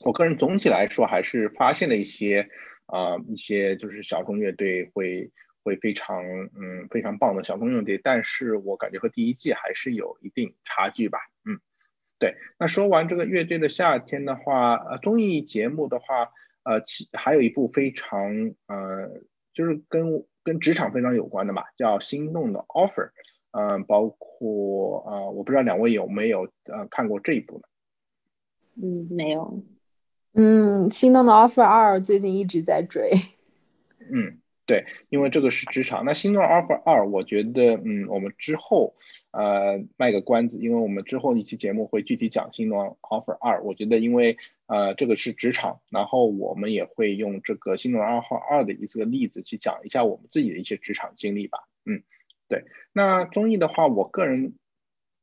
[0.03, 2.49] 我个人总体来说还是发现了一些
[2.87, 5.31] 啊一些就是小众乐队会
[5.67, 11.19] 会非常嗯非常棒的小众乐队，但是我感觉和第一季还是有一定差距吧。
[11.45, 11.59] 嗯，
[12.17, 12.35] 对。
[12.57, 16.31] 那说完这个乐队的夏天的话，呃，综艺节目的话，
[16.63, 19.21] 呃，其还有一部非常呃
[19.53, 20.25] 就是跟。
[20.47, 23.09] 跟职场非常有关的嘛，叫《心动的 offer》，
[23.51, 27.63] 嗯，包括啊，我不知道两位有没有呃看过这一部呢？
[28.81, 29.61] 嗯，没有。
[30.35, 33.11] 嗯，《心动的 offer 二》最近一直在追。
[34.09, 36.03] 嗯，对，因为这个是职场。
[36.05, 38.95] 那《心动的 offer 二》，我觉得嗯，我们之后
[39.31, 43.59] 呃卖个关子，因为我们之后一期节目会具体讲《心动 offer 二》。
[43.63, 51.59] 我觉得因为呃，这个是职场，然后我们也会用这个新闻二号二的一个例子去讲一下我们自己的一些职场经历吧。
[51.85, 52.03] 嗯，
[52.49, 52.65] 对。
[52.91, 54.55] 那综艺的话，我个人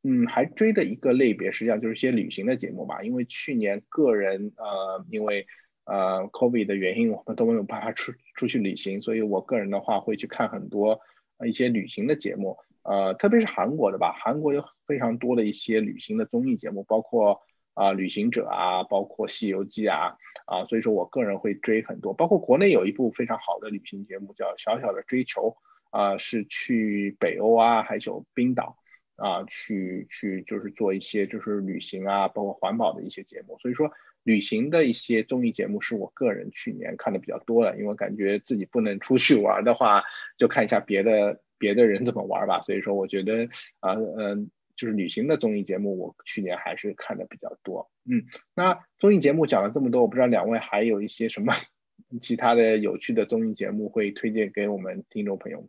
[0.02, 3.02] 嗯还追的一个类别，实际上就是一些旅行的节目吧。
[3.02, 5.46] 因为去年个人呃因为
[5.84, 11.00] 呃 COVID 的原因，我们都没有办法出出去旅行，所以我个人的话会去看很多
[11.46, 14.12] 一些旅行的节目，呃，特别是韩国的吧。
[14.12, 17.42] 韩国有非常多的一些旅行的综艺节目，包括。
[17.76, 20.16] 啊，旅行者啊，包括《西游记》啊，
[20.46, 22.14] 啊，所以说我个人会追很多。
[22.14, 25.56] 包括国内有一部非常好的旅行节目叫《小小的追求》，
[25.98, 28.78] 啊，是去北欧啊，还有冰岛
[29.16, 33.58] 啊，去去就是做一些就是旅行啊，包括环保的一些节目。
[33.58, 33.90] 所以说，
[34.24, 40.02] 旅行的一些综艺节目是我个人去年看的比较多的，因为感觉自己不能出去玩的话，
[40.36, 42.60] 就看一下别的别的人怎么玩吧。
[42.60, 44.50] 所以说，我觉得啊，嗯。
[44.76, 47.88] 就是旅行的综艺节目，我去年还是看的比较多。
[48.10, 48.24] 嗯，
[48.56, 51.54] 那综艺节目讲了这么多，我不知道两位还有一些什么
[52.20, 55.68] 其他的有趣的综艺节目会推荐给我们听众朋友们。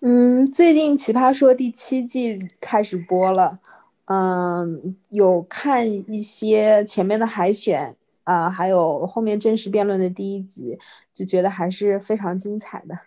[0.00, 3.60] 嗯，最近《奇葩说》第七季开始播了，
[4.06, 10.78] 嗯，有看一些前面的海选啊，还有后面真实辩论的第一集，
[11.12, 12.98] 就觉得还是非常精彩的。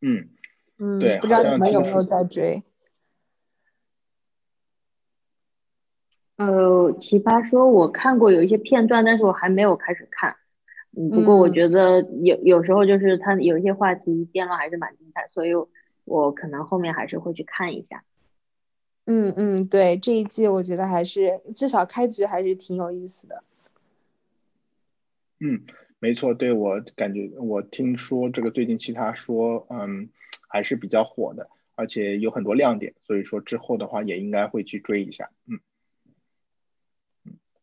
[0.00, 0.28] 嗯。
[0.78, 2.62] 嗯，对，不知道你们有没有在追？
[6.36, 10.34] 呃，奇葩说，我看过有一些片段，但是我还没有开始看。
[10.96, 15.52] 嗯，不过我觉得有有时候就是他有一些话题辩论还是蛮精彩，所以
[16.04, 18.02] 我可能后面还是会去看一下。
[19.06, 23.44] 嗯嗯，对，这一季我觉得还是至少开局还是挺有意思的。
[25.40, 25.62] 嗯，
[25.98, 30.08] 没错，对我感觉我听说这个最近其他说，嗯。
[30.46, 35.30] 还是比较火的，而且有很多亮点，所以说之后的话也应该会去追一下。
[35.48, 35.58] 嗯，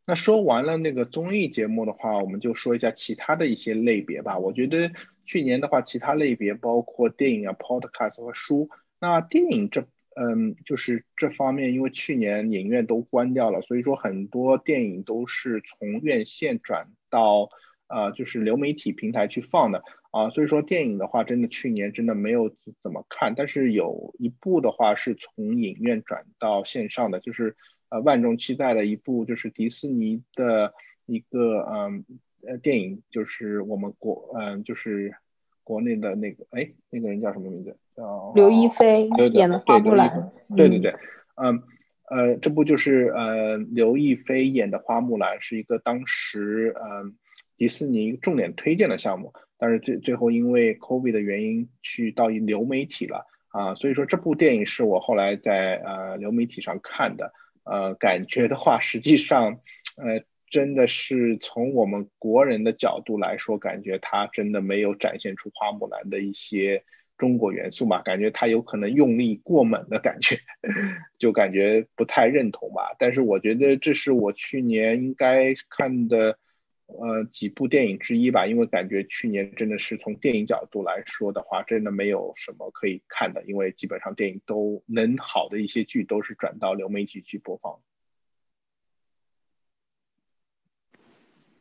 [0.06, 4.38] 那说完了那个综艺节目的话，我们就说一下其他的一些类别吧。
[4.40, 4.92] 我觉得
[5.24, 8.70] 去年的话，其他类别包括电影啊、podcast 和书。
[9.00, 17.50] 那电影这嗯，就是这方面，因为去年影院都关掉了，所以说很多电影都是从院线转到
[17.88, 20.30] 呃，就是流媒体平台去放的啊。
[20.30, 22.54] 所以说电影的话，真的去年真的没有
[22.84, 27.56] 怎么看，但是有一部的话是从影院转到线上的，就是
[27.90, 30.74] 呃万众期待的一部，就是迪士尼的
[31.06, 32.06] 一个嗯
[32.46, 35.16] 呃电影，就是我们国嗯就是。
[35.64, 37.78] 国内的那个，哎，那个人叫什么名字？
[38.02, 40.32] 叫刘亦菲演的花木兰。
[40.58, 40.96] 对对对，
[41.36, 41.62] 嗯，
[42.10, 47.16] 呃，这部就是呃刘亦菲演的花木兰，是一个当时嗯
[47.58, 57.32] 迪士尼重点推荐的项目，但是最最后因为 COVID 的原因去到流媒体了啊，所以说这部电影是我后来在呃流媒体上看的，
[57.66, 59.60] 呃，感觉的话，实际上，
[59.98, 60.24] 呃。
[60.52, 66.84] 真的是从我们国人的角度来说，感觉他真的没有展现出花木兰的一些
[67.22, 68.02] 中国元素嘛？
[68.02, 70.40] 感觉他有可能用力过猛的感觉，
[71.20, 72.96] 就感觉不太认同吧。
[72.98, 76.40] 但是我觉得这是我去年应该看的
[76.88, 87.80] 呃几部电影之一吧，因为感觉去年真的是从电影角度来说的话，真的没有什么可以看的，因为基本上电影都能好的一些剧都是转到流媒体去播放。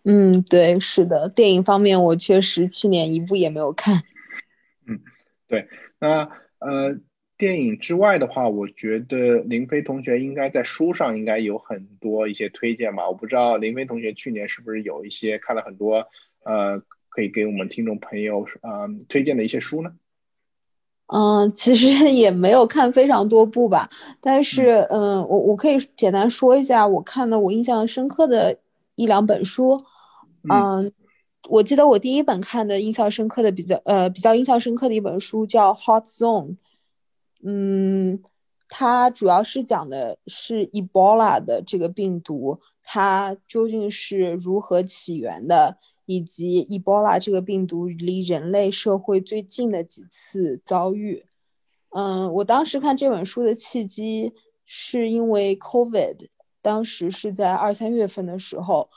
[0.04, 4.02] 嗯，对，是的，电影方面我确实去年一部也没有看。
[5.50, 6.28] 嗯，对，那
[6.58, 6.96] 呃，
[7.36, 13.08] 电影之外的话，我觉得林飞同学应该在书上应该有很多一些推荐吧。
[13.08, 16.06] 我不知道林飞同学去年是不是有一些看了很多
[16.44, 19.92] 呃，可以给我们听众朋友呃推荐的一些书呢？
[21.12, 23.90] 嗯，其实 也没有看非常多部吧，
[24.20, 28.56] 但是嗯，我我可以简单说一下我看的我印象深刻的
[28.94, 29.84] 一两本书。
[30.48, 30.90] 嗯，
[31.48, 36.48] 我记得我第一本看的印象深刻的比较呃比较印象深刻的一本书叫《Hot Zone》，
[37.42, 38.22] 嗯，
[38.68, 51.24] 它主要是讲的是 Ebola 的这个病毒，它究竟是如何起源的，以及 Ebola 这个病毒离人类社会最近的几次遭遇。
[51.88, 54.34] 嗯，我当时看这本书的契机
[54.66, 56.28] 是因为 COVID，
[56.60, 58.90] 当时是在二三月份的时候。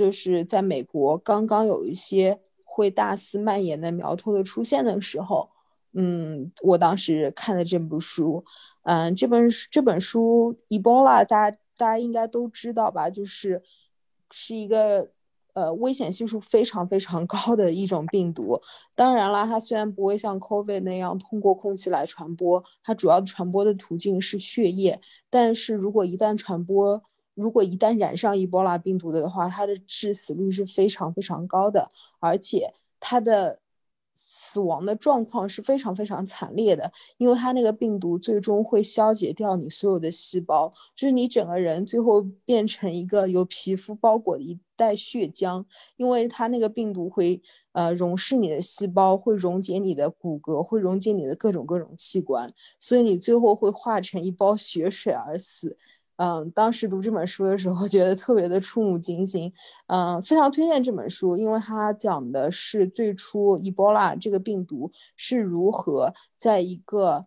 [0.00, 5.50] 就是在美国刚刚有一些会大肆蔓延的苗头的出现的时候，
[5.92, 8.42] 嗯，我当时看的这部书，
[8.84, 13.62] 嗯，这本这本书 Ebola 大家大家应该都知道吧，就是
[14.30, 15.10] 是一个
[15.52, 18.58] 呃危险系数非常非常高的一种病毒。
[18.94, 24.98] 当然啦，它虽然不会像 COVID 那样通过空气来传播，它主要传播的途径是血液，
[25.28, 27.02] 但是如果一旦传播，
[27.34, 33.60] 如果一旦染上伊波拉病毒的话，它的致死率是非常非常高的，而且它的
[34.12, 45.64] 死亡的状况是非常非常惨烈的，因为它那个病毒最终会消解掉你所有的细胞，就是你整个人最后变成一个由皮肤包裹的一袋血浆，
[45.96, 47.40] 因为它那个病毒会
[47.72, 55.78] 呃溶蚀你的细胞，会溶解你的骨骼，会溶解你的各种各种器官，所以你最后会化成一包血水而死。
[56.22, 59.50] 嗯，当时读这本书的时候，觉得特别的触目惊心。
[59.86, 67.24] 嗯，非常推荐这本书，因为它讲的是最初 Ebola 这个病毒是如何在一个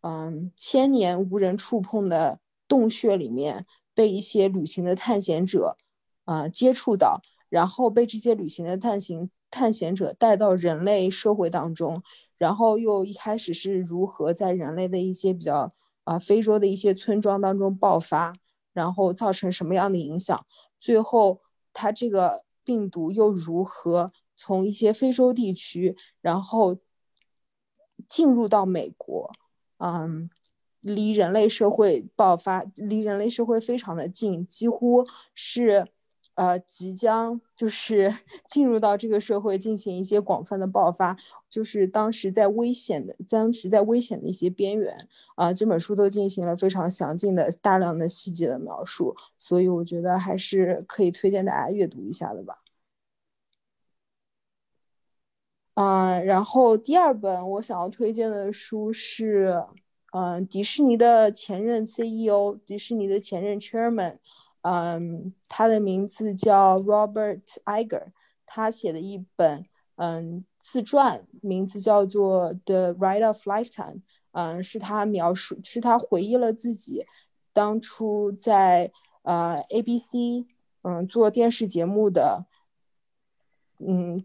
[0.00, 5.76] 嗯千年无人触碰的洞穴里面被一些旅行的探险者
[6.24, 7.20] 啊接触到，
[7.50, 12.02] 然后被这些旅行的探险探险者带到人类社会当中，
[12.38, 15.74] 然后又一开始是如何在人类的一些比较。
[16.10, 18.34] 啊，非洲的一些村庄当中爆发，
[18.72, 20.44] 然后造成什么样的影响？
[20.80, 21.40] 最后，
[21.72, 26.78] 它这个病毒又如何从一些非洲地区，然后
[28.08, 29.30] 进入到美国？
[29.78, 30.28] 嗯，
[30.80, 35.86] 离人类社会爆发，离人类社会非常的近，几乎是。
[36.34, 38.14] 呃，即将就是
[38.48, 41.16] 进入到这个社会进行一些广泛的爆发，
[41.48, 44.96] 就是当时在危险的，当时在危险的一些边缘
[45.34, 52.62] 啊，这本书都进行了非常详尽的、大量的细节的描述，所以我觉得还是可以推荐大家阅读一下的吧。
[55.74, 59.62] 啊，然后第二本我想要推荐的书是，
[60.12, 64.18] 嗯，迪士尼的前任 CEO，迪士尼的前任 Chairman。
[64.62, 68.08] 嗯，他的名字叫 Robert Iger，
[68.46, 69.64] 他写的一本
[69.96, 73.94] 嗯自传，名字叫做《The Ride of Lifetime》。
[74.32, 77.04] 嗯，是他描述，是他回忆了自己
[77.52, 78.92] 当初在
[79.22, 80.46] 呃 ABC
[80.82, 82.46] 嗯做电视节目的，
[83.80, 84.24] 嗯，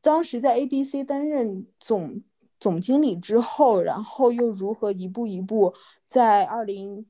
[0.00, 2.20] 当时在 ABC 担任总
[2.58, 5.72] 总经理之后，然后又如何一步一步
[6.08, 7.06] 在二零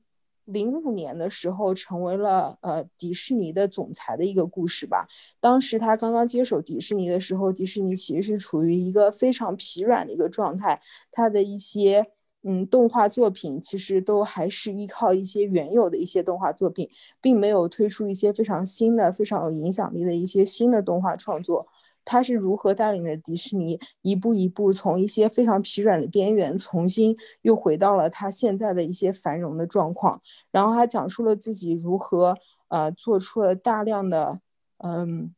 [0.51, 5.07] 零五年的时候成为了呃迪士尼的总裁的一个故事吧。
[5.39, 10.81] 当时他刚刚接手迪士尼的时候，迪士尼其实是处于一个非常疲软的一个状态，
[11.11, 12.05] 他的一些
[12.43, 16.89] 嗯动画作品其实都还是依靠一些原有的一些动画作品，
[17.21, 21.67] 并没有推出一些非常新的、非常有影响力的一些新的动画创作。
[22.05, 30.19] 他是如何带领着迪士尼一步一步从一些非常疲软的边缘，重新又回到了他现在的一些繁荣的状况。
[30.51, 32.35] 然后他讲述了自己如何
[32.69, 34.39] 呃做出了大量的
[34.77, 35.35] 嗯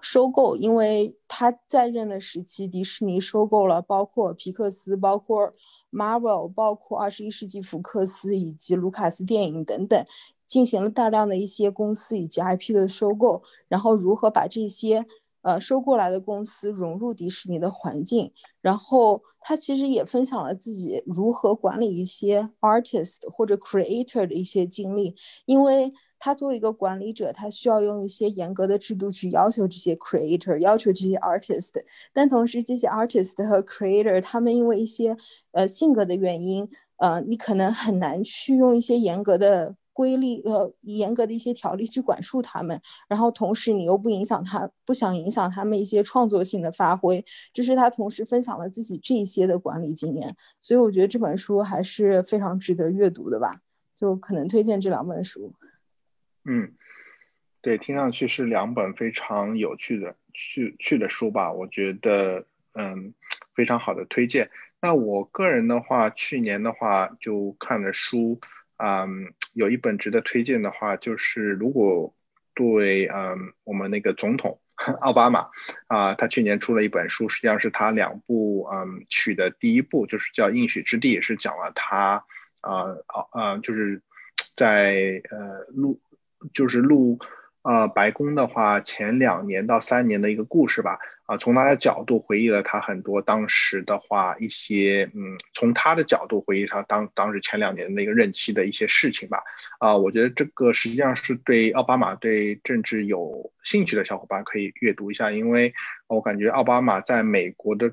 [0.00, 5.52] 收购，因为他在任的时期，迪士尼收购了包括皮克斯、包括
[5.92, 10.06] Marvel、包括二十一世纪福克斯以及卢卡斯电影等等，
[10.46, 15.04] 进行了大量的一些公司以及 IP 的收购，然后如何把这些。
[15.42, 25.14] 呃，收过来的公司融入迪士尼的环境，然后他其实也分享了自己如何管理一些 artist 或者 creator 的一些经历，
[25.46, 31.72] 因为他作为一个管理者，他需要用一些严格的制度去要求这些 creator，要求这些 artist，
[32.12, 35.16] 但同时这些 artist 和 creator 他们因为一些
[35.52, 39.76] 呃性格的原因，呃，你可能很难去用一些严格的。
[39.98, 53.60] 规律呃，严格的一些条例去管束他们，然后同时你又不影响他，不想影响他们一些创作性的发挥，这是他同时分享了自己这些的管理经验，所以我觉得这本书还是非常值得阅读的吧，
[53.96, 55.52] 就可能推荐这两本书。
[56.44, 56.72] 嗯，
[57.60, 63.12] 对，听上去是两本非常有趣的趣趣的书吧，我觉得嗯
[63.56, 64.48] 非常好的推荐。
[64.80, 68.38] 那我个人的话，去年的话就看了书。
[68.80, 72.14] 嗯，有一本值得推荐的话，就是如果
[72.54, 74.60] 对嗯我们那个总统
[75.00, 75.48] 奥巴马
[75.88, 82.24] 啊，他去年出了一本书，实际上是他两部嗯曲的第一部，就是叫《应许之地》，是讲了他
[82.60, 82.84] 啊
[83.32, 84.00] 啊就是
[84.54, 86.00] 在呃录
[86.54, 87.18] 就是录。
[87.62, 90.98] 呃，白宫的话，前两年到三年的一个故事吧。
[91.26, 99.42] 啊，从他的角度回忆了他很多当时的话，一些嗯，从他的角度回忆他当当时前两年那个任期的一些事情吧。
[99.78, 105.74] 啊，我觉得这个实际上是对奥巴马对政治有兴趣的小伙伴可以阅读一下，因为
[106.06, 107.90] 我感觉奥巴马在美国的，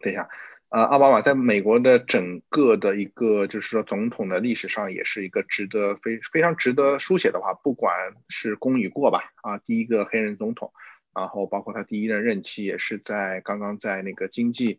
[0.00, 0.28] 等一下。
[0.70, 10.74] 呃，奥巴马在美国的整个的一个，就是说总统的历史上，也是一个值得非非常值得书写的话，不管是功与过吧，啊，第一个黑人总统，
[11.14, 14.78] 然后包括他第一任任期，也是在刚刚在那个经济，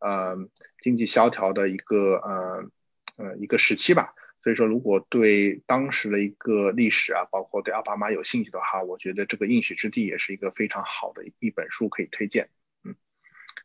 [0.00, 0.36] 呃，
[0.82, 2.70] 经济萧条的一个呃
[3.16, 4.14] 呃一个时期吧。
[4.42, 12.48] 所以说，如果对当时的一个历史啊，包括对奥巴马有兴趣的话，我觉得这个应许之地也是一个非常好的一本书可以推荐。
[12.82, 12.96] 嗯，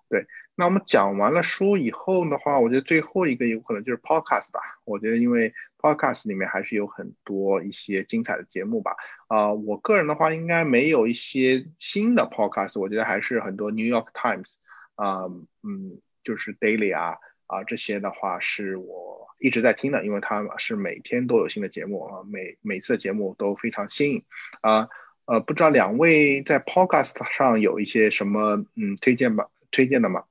[0.07, 0.27] 对。
[0.55, 4.59] 那我们讲完了书以后的话，我觉得最后一个有可能就是 podcast 吧。
[4.85, 8.95] 我觉得因为 podcast 里面还是有很多一些精彩的节目吧。
[9.27, 14.51] 啊，我个人的话应该没有一些新的 podcast，我觉得还是很多 New York Times
[14.95, 15.23] 啊，
[15.63, 24.23] 嗯，就是 Daily 啊啊这些的话是我一直在听的，因为它是每天都有新的节目啊，每每次节目都非常新颖
[24.61, 24.87] 啊。
[25.25, 29.47] 呃，不知道两位在 podcast 上有一些什么嗯推荐吧？
[29.71, 30.25] 推荐的吗？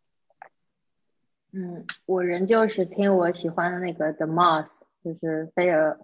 [1.55, 4.73] 嗯，我仍旧是听我喜欢的那个 The Mouse，
[5.05, 5.99] 就是飞蛾，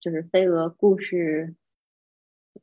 [0.00, 1.54] 就是飞蛾故事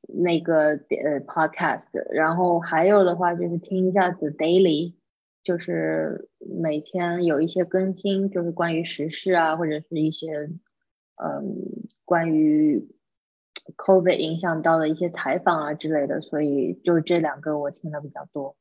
[0.02, 4.96] 那个呃 podcast，然后还有的话就是听一下 The Daily，
[5.44, 10.50] 就是每天有一些更新，就是关于时事啊，或者是一些
[11.16, 12.86] 嗯关于
[13.78, 18.58] COVID 影响到的一些采访啊之类的，所以就这两个我听的比较多。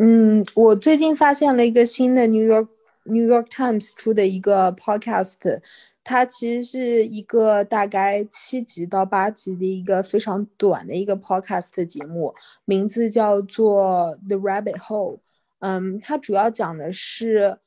[0.00, 2.68] 嗯，我最近发现了一个新的 New York
[3.02, 5.60] New York Times 出的一个 podcast，
[6.04, 12.32] 它其实是一个大概七集到八集的一个非常短的一个 podcast 节目，
[12.64, 15.18] 名字叫做 The Rabbit Hole。
[15.58, 17.58] 嗯，它主要讲的是，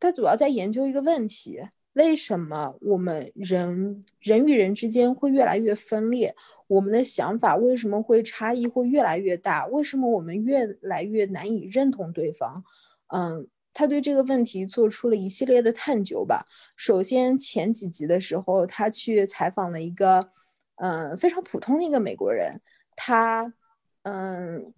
[0.00, 1.60] 它主要在研究一个问题。
[1.96, 6.34] 为什么我们人人与人之间会越来越分裂？
[6.66, 9.66] 我们的想法为什么会差异会越来越大？
[9.68, 12.62] 为什么我们越来越难以认同对方？
[13.06, 16.44] 嗯，他对这个问题做出了一系列的探究吧。
[16.76, 20.28] 首先，前几集的时候，他去采访了一个
[20.74, 22.60] 嗯非常普通的一个美国人，
[22.94, 23.50] 他
[24.02, 24.74] 嗯，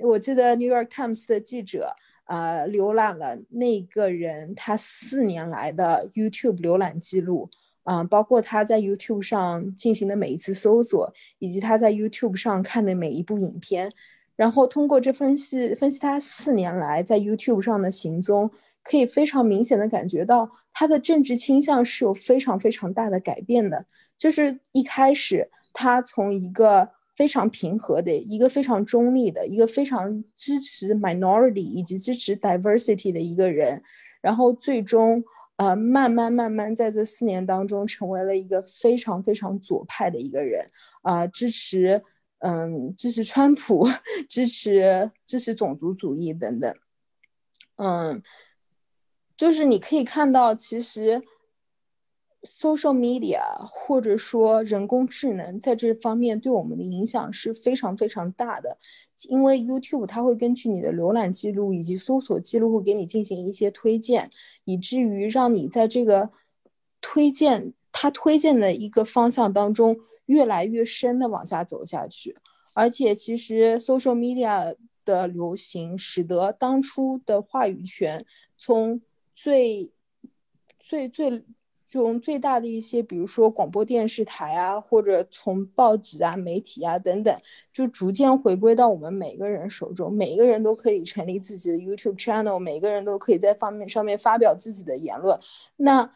[0.00, 1.94] 我记得 New York Times 的记者。
[2.26, 7.50] 呃，浏览了那个人他四年来的 YouTube 浏览记录，
[7.84, 13.92] 嗯，包括他在 YouTube 上进行的每一次搜索，以及他在 YouTube 上看的每一部影片。
[14.34, 18.50] 然后通过这分析分析他四年来在 YouTube 上的行踪，
[18.82, 23.84] 可以非常明显的感觉到他的政治倾向是有非常非常大的改变的。
[24.16, 33.82] 就是一开始他从一个非常平和的一个非常中立的一个非常支持 minority 以及支持 diversity 的一个人，
[34.20, 35.22] 然后最终
[35.56, 40.66] 呃慢慢慢慢在这四年当中成为了一个非常非常左派的一个人
[41.02, 42.02] 啊，支持。
[42.44, 43.86] 嗯，支持川普，
[44.28, 46.74] 支持支持种族主义等等。
[47.76, 48.20] 嗯，
[49.36, 51.22] 就是你可以看到，其实
[52.42, 53.40] social media
[53.70, 58.78] 或者说人工智能在这方面对我们的影响是非常非常大的。
[59.28, 64.30] 因为 YouTube 它会根据你的浏览记录以及搜索记录，会给你进行一些推荐，
[64.64, 66.30] 以至于让你在这个
[67.00, 69.96] 推荐它推荐的一个方向当中。
[70.26, 72.38] 越来越深的往下走下去，
[72.72, 74.74] 而且其实 social media
[75.04, 78.24] 的流行，使得当初的话语权
[78.56, 79.02] 从
[79.34, 79.92] 最
[80.78, 81.44] 最最
[82.00, 87.36] 从最大的一些，比如说广播电视台啊，或者从报纸啊、媒体啊等等，
[87.72, 90.12] 就逐渐回归到我们每个人手中。
[90.12, 95.38] 每一个人都可以成立自己的 YouTube channel，每个人都可以在方面上面发表自己的言论。
[95.76, 96.10] 那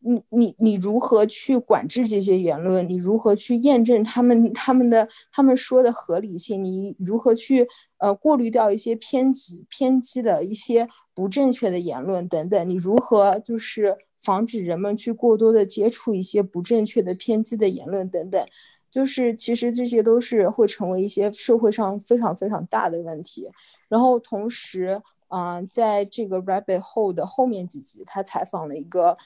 [0.00, 2.88] 你你你如何去管制这些言论？
[2.88, 6.62] 你如何去验证他们他们的他们说的合理性？
[6.62, 7.66] 你如何去
[7.98, 12.68] 呃过滤掉一些偏激偏激的一些不正确的言论等等？
[12.68, 13.96] 你如何就是
[14.26, 18.44] 防止人们去过多的接触一些不正确的偏激的言论等等？
[18.90, 23.48] 就是其实这些都是会成为一些社会上非常非常大的问题。
[23.88, 29.16] 然后同时啊，在这个 Rabbit Hole 的后面几集，他采访了一个。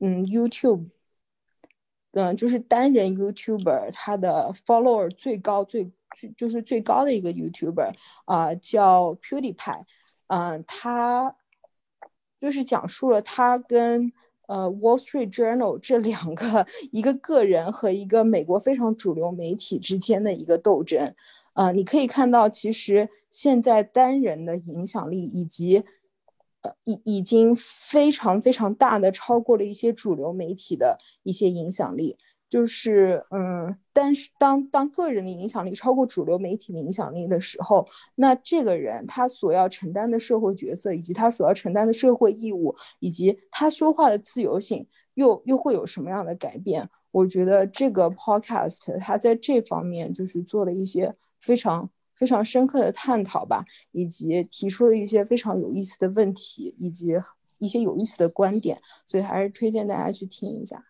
[0.00, 0.86] 嗯，YouTube，
[2.10, 5.90] 嗯，就是单人 YouTuber，他的 follower 最高最
[6.36, 7.92] 就是最高的一个 YouTuber
[8.26, 9.84] 啊，叫 PewDiePie，
[10.26, 11.34] 嗯，他
[12.40, 14.12] 就是讲述了他跟
[14.48, 21.14] 呃 Wall Street Journal 这两个一个个人和一个美国非常主流媒体之间的一个斗争，
[21.52, 25.84] 啊，你可以看到，其实现在单人的影响力以及。
[26.64, 32.16] 呃已已经非常非常大的超过了一些主流媒体的一些影响力，
[32.54, 37.84] 就是嗯，但是当当个人的影响力超过主流媒体的影响力的时候，
[38.14, 46.88] 那这个人他所要承担的社会角色，以及他所要承担的社会义务，以及他说话的自由性，又又会有什么样的改变？
[47.10, 51.90] 我觉得这个 podcast 他在这方面就是做了一些非常。
[52.14, 57.20] 非常深刻的探讨吧，以及提出了一些非常有意思的问题，以及
[57.58, 60.80] 一些有意思的观点，所以还是推荐大家去听一下。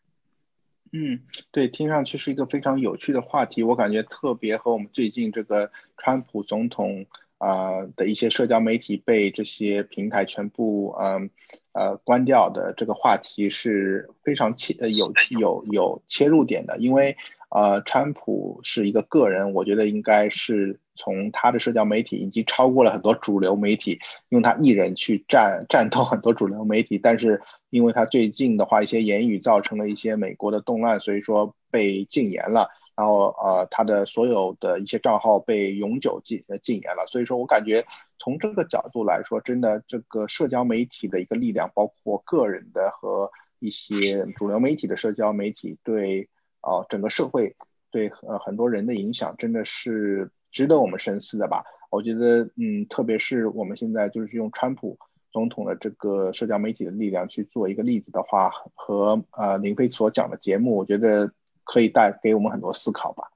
[0.96, 1.18] 嗯，
[1.50, 7.06] 对，听上去是一个非常有趣的话题，我感觉特别和我们最近这个川普总统
[7.38, 11.30] 啊的一些社交媒体被这些平台全部嗯
[11.72, 17.16] 呃关掉的这个话题是非常切呃有有有切入点的，因为。
[17.50, 26.98] 呃，川普是一个个人，我觉得应该是从他的社交媒体已经超过了很多主流媒体，用他一人去战战斗很多主流媒体。
[26.98, 27.40] 但是
[27.70, 32.68] 因为他最近的话一些言语造成了一些美国的动乱，所以说被禁言了。
[32.96, 37.06] 然后呃，他的所有的一些账号被永久禁禁言了。
[37.06, 37.84] 所以说我感觉
[38.18, 46.28] 从这个角度来说，真的这个社交媒体的一个力量，包括个人的和一些主流媒体的社交媒体对。
[46.66, 47.56] 啊，整个社会
[47.90, 51.64] 对呃很多人的影响真的是值得我们深思的吧？
[51.90, 54.96] 我觉得，嗯，特别是我们现在就是用川普
[55.30, 61.30] 总统的这个社交媒体的力量去做一个例子的话，和呃林飞所讲的节目，我觉得
[61.64, 63.30] 可以带给我们很多思考吧。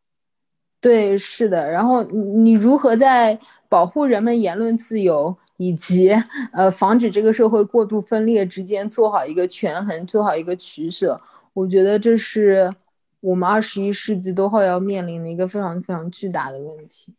[0.81, 1.71] 对，是的。
[1.71, 3.39] 然后你如何在
[3.69, 6.13] 保护人们言论自由以及
[6.53, 11.21] 呃防止这个社会过度分裂之间做好一个权衡，做好一个取舍？
[11.53, 12.73] 我觉得这是。
[13.21, 17.15] 我们二十一世纪都会要面临的一个非常非常巨大的问题。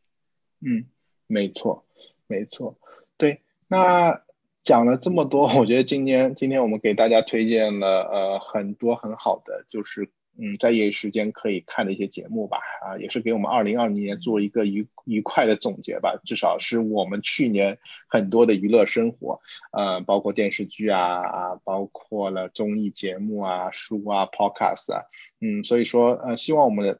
[0.62, 0.86] 嗯，
[1.28, 1.86] 没错，
[2.28, 2.78] 没错，
[3.18, 3.42] 对。
[3.68, 4.22] 那
[4.64, 10.10] 讲了这么多，我觉得今天今天我们给大家推荐了呃很多很好的，就是。
[10.42, 16.18] 嗯，在业余时间可以看的一些节目吧，啊，也是给我们二零二零年做一个愉愉快的总结吧。
[16.24, 17.78] 至少是我们去年
[18.08, 19.42] 很多的娱乐生活，
[19.74, 25.02] 呃，包括电视剧啊啊，包括了综艺节目啊、书啊、podcast 啊，
[25.42, 27.00] 嗯，所以说呃，希望我们的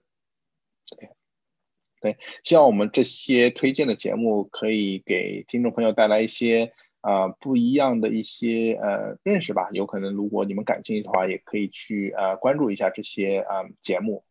[2.02, 6.74] 对，希望我们这些推荐的节目可以给听众朋友带来一些。
[7.02, 14.22] 啊，不一样的一些呃认识吧，有可能如果你们感兴趣的话，也可以去呃关注一下这些啊节目。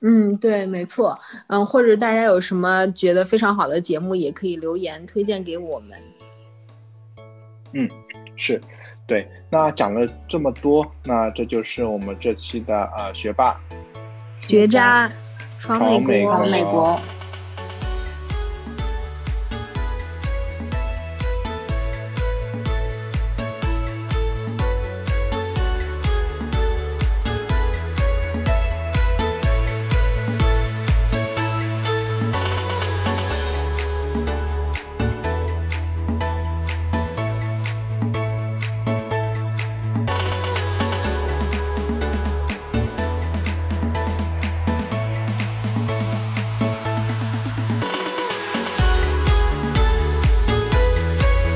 [0.00, 1.18] 嗯，对，没错。
[1.48, 6.02] 嗯，或者大家有什么觉得非常好的节目，也可以留言推荐给我们。
[7.74, 7.86] 嗯，
[8.34, 8.58] 是，
[9.08, 9.26] 对。
[9.50, 13.56] 那讲了这么多，那这就是我们这期的呃学霸
[14.42, 15.10] 学渣
[15.58, 16.38] 闯美国。
[16.44, 17.00] 美国。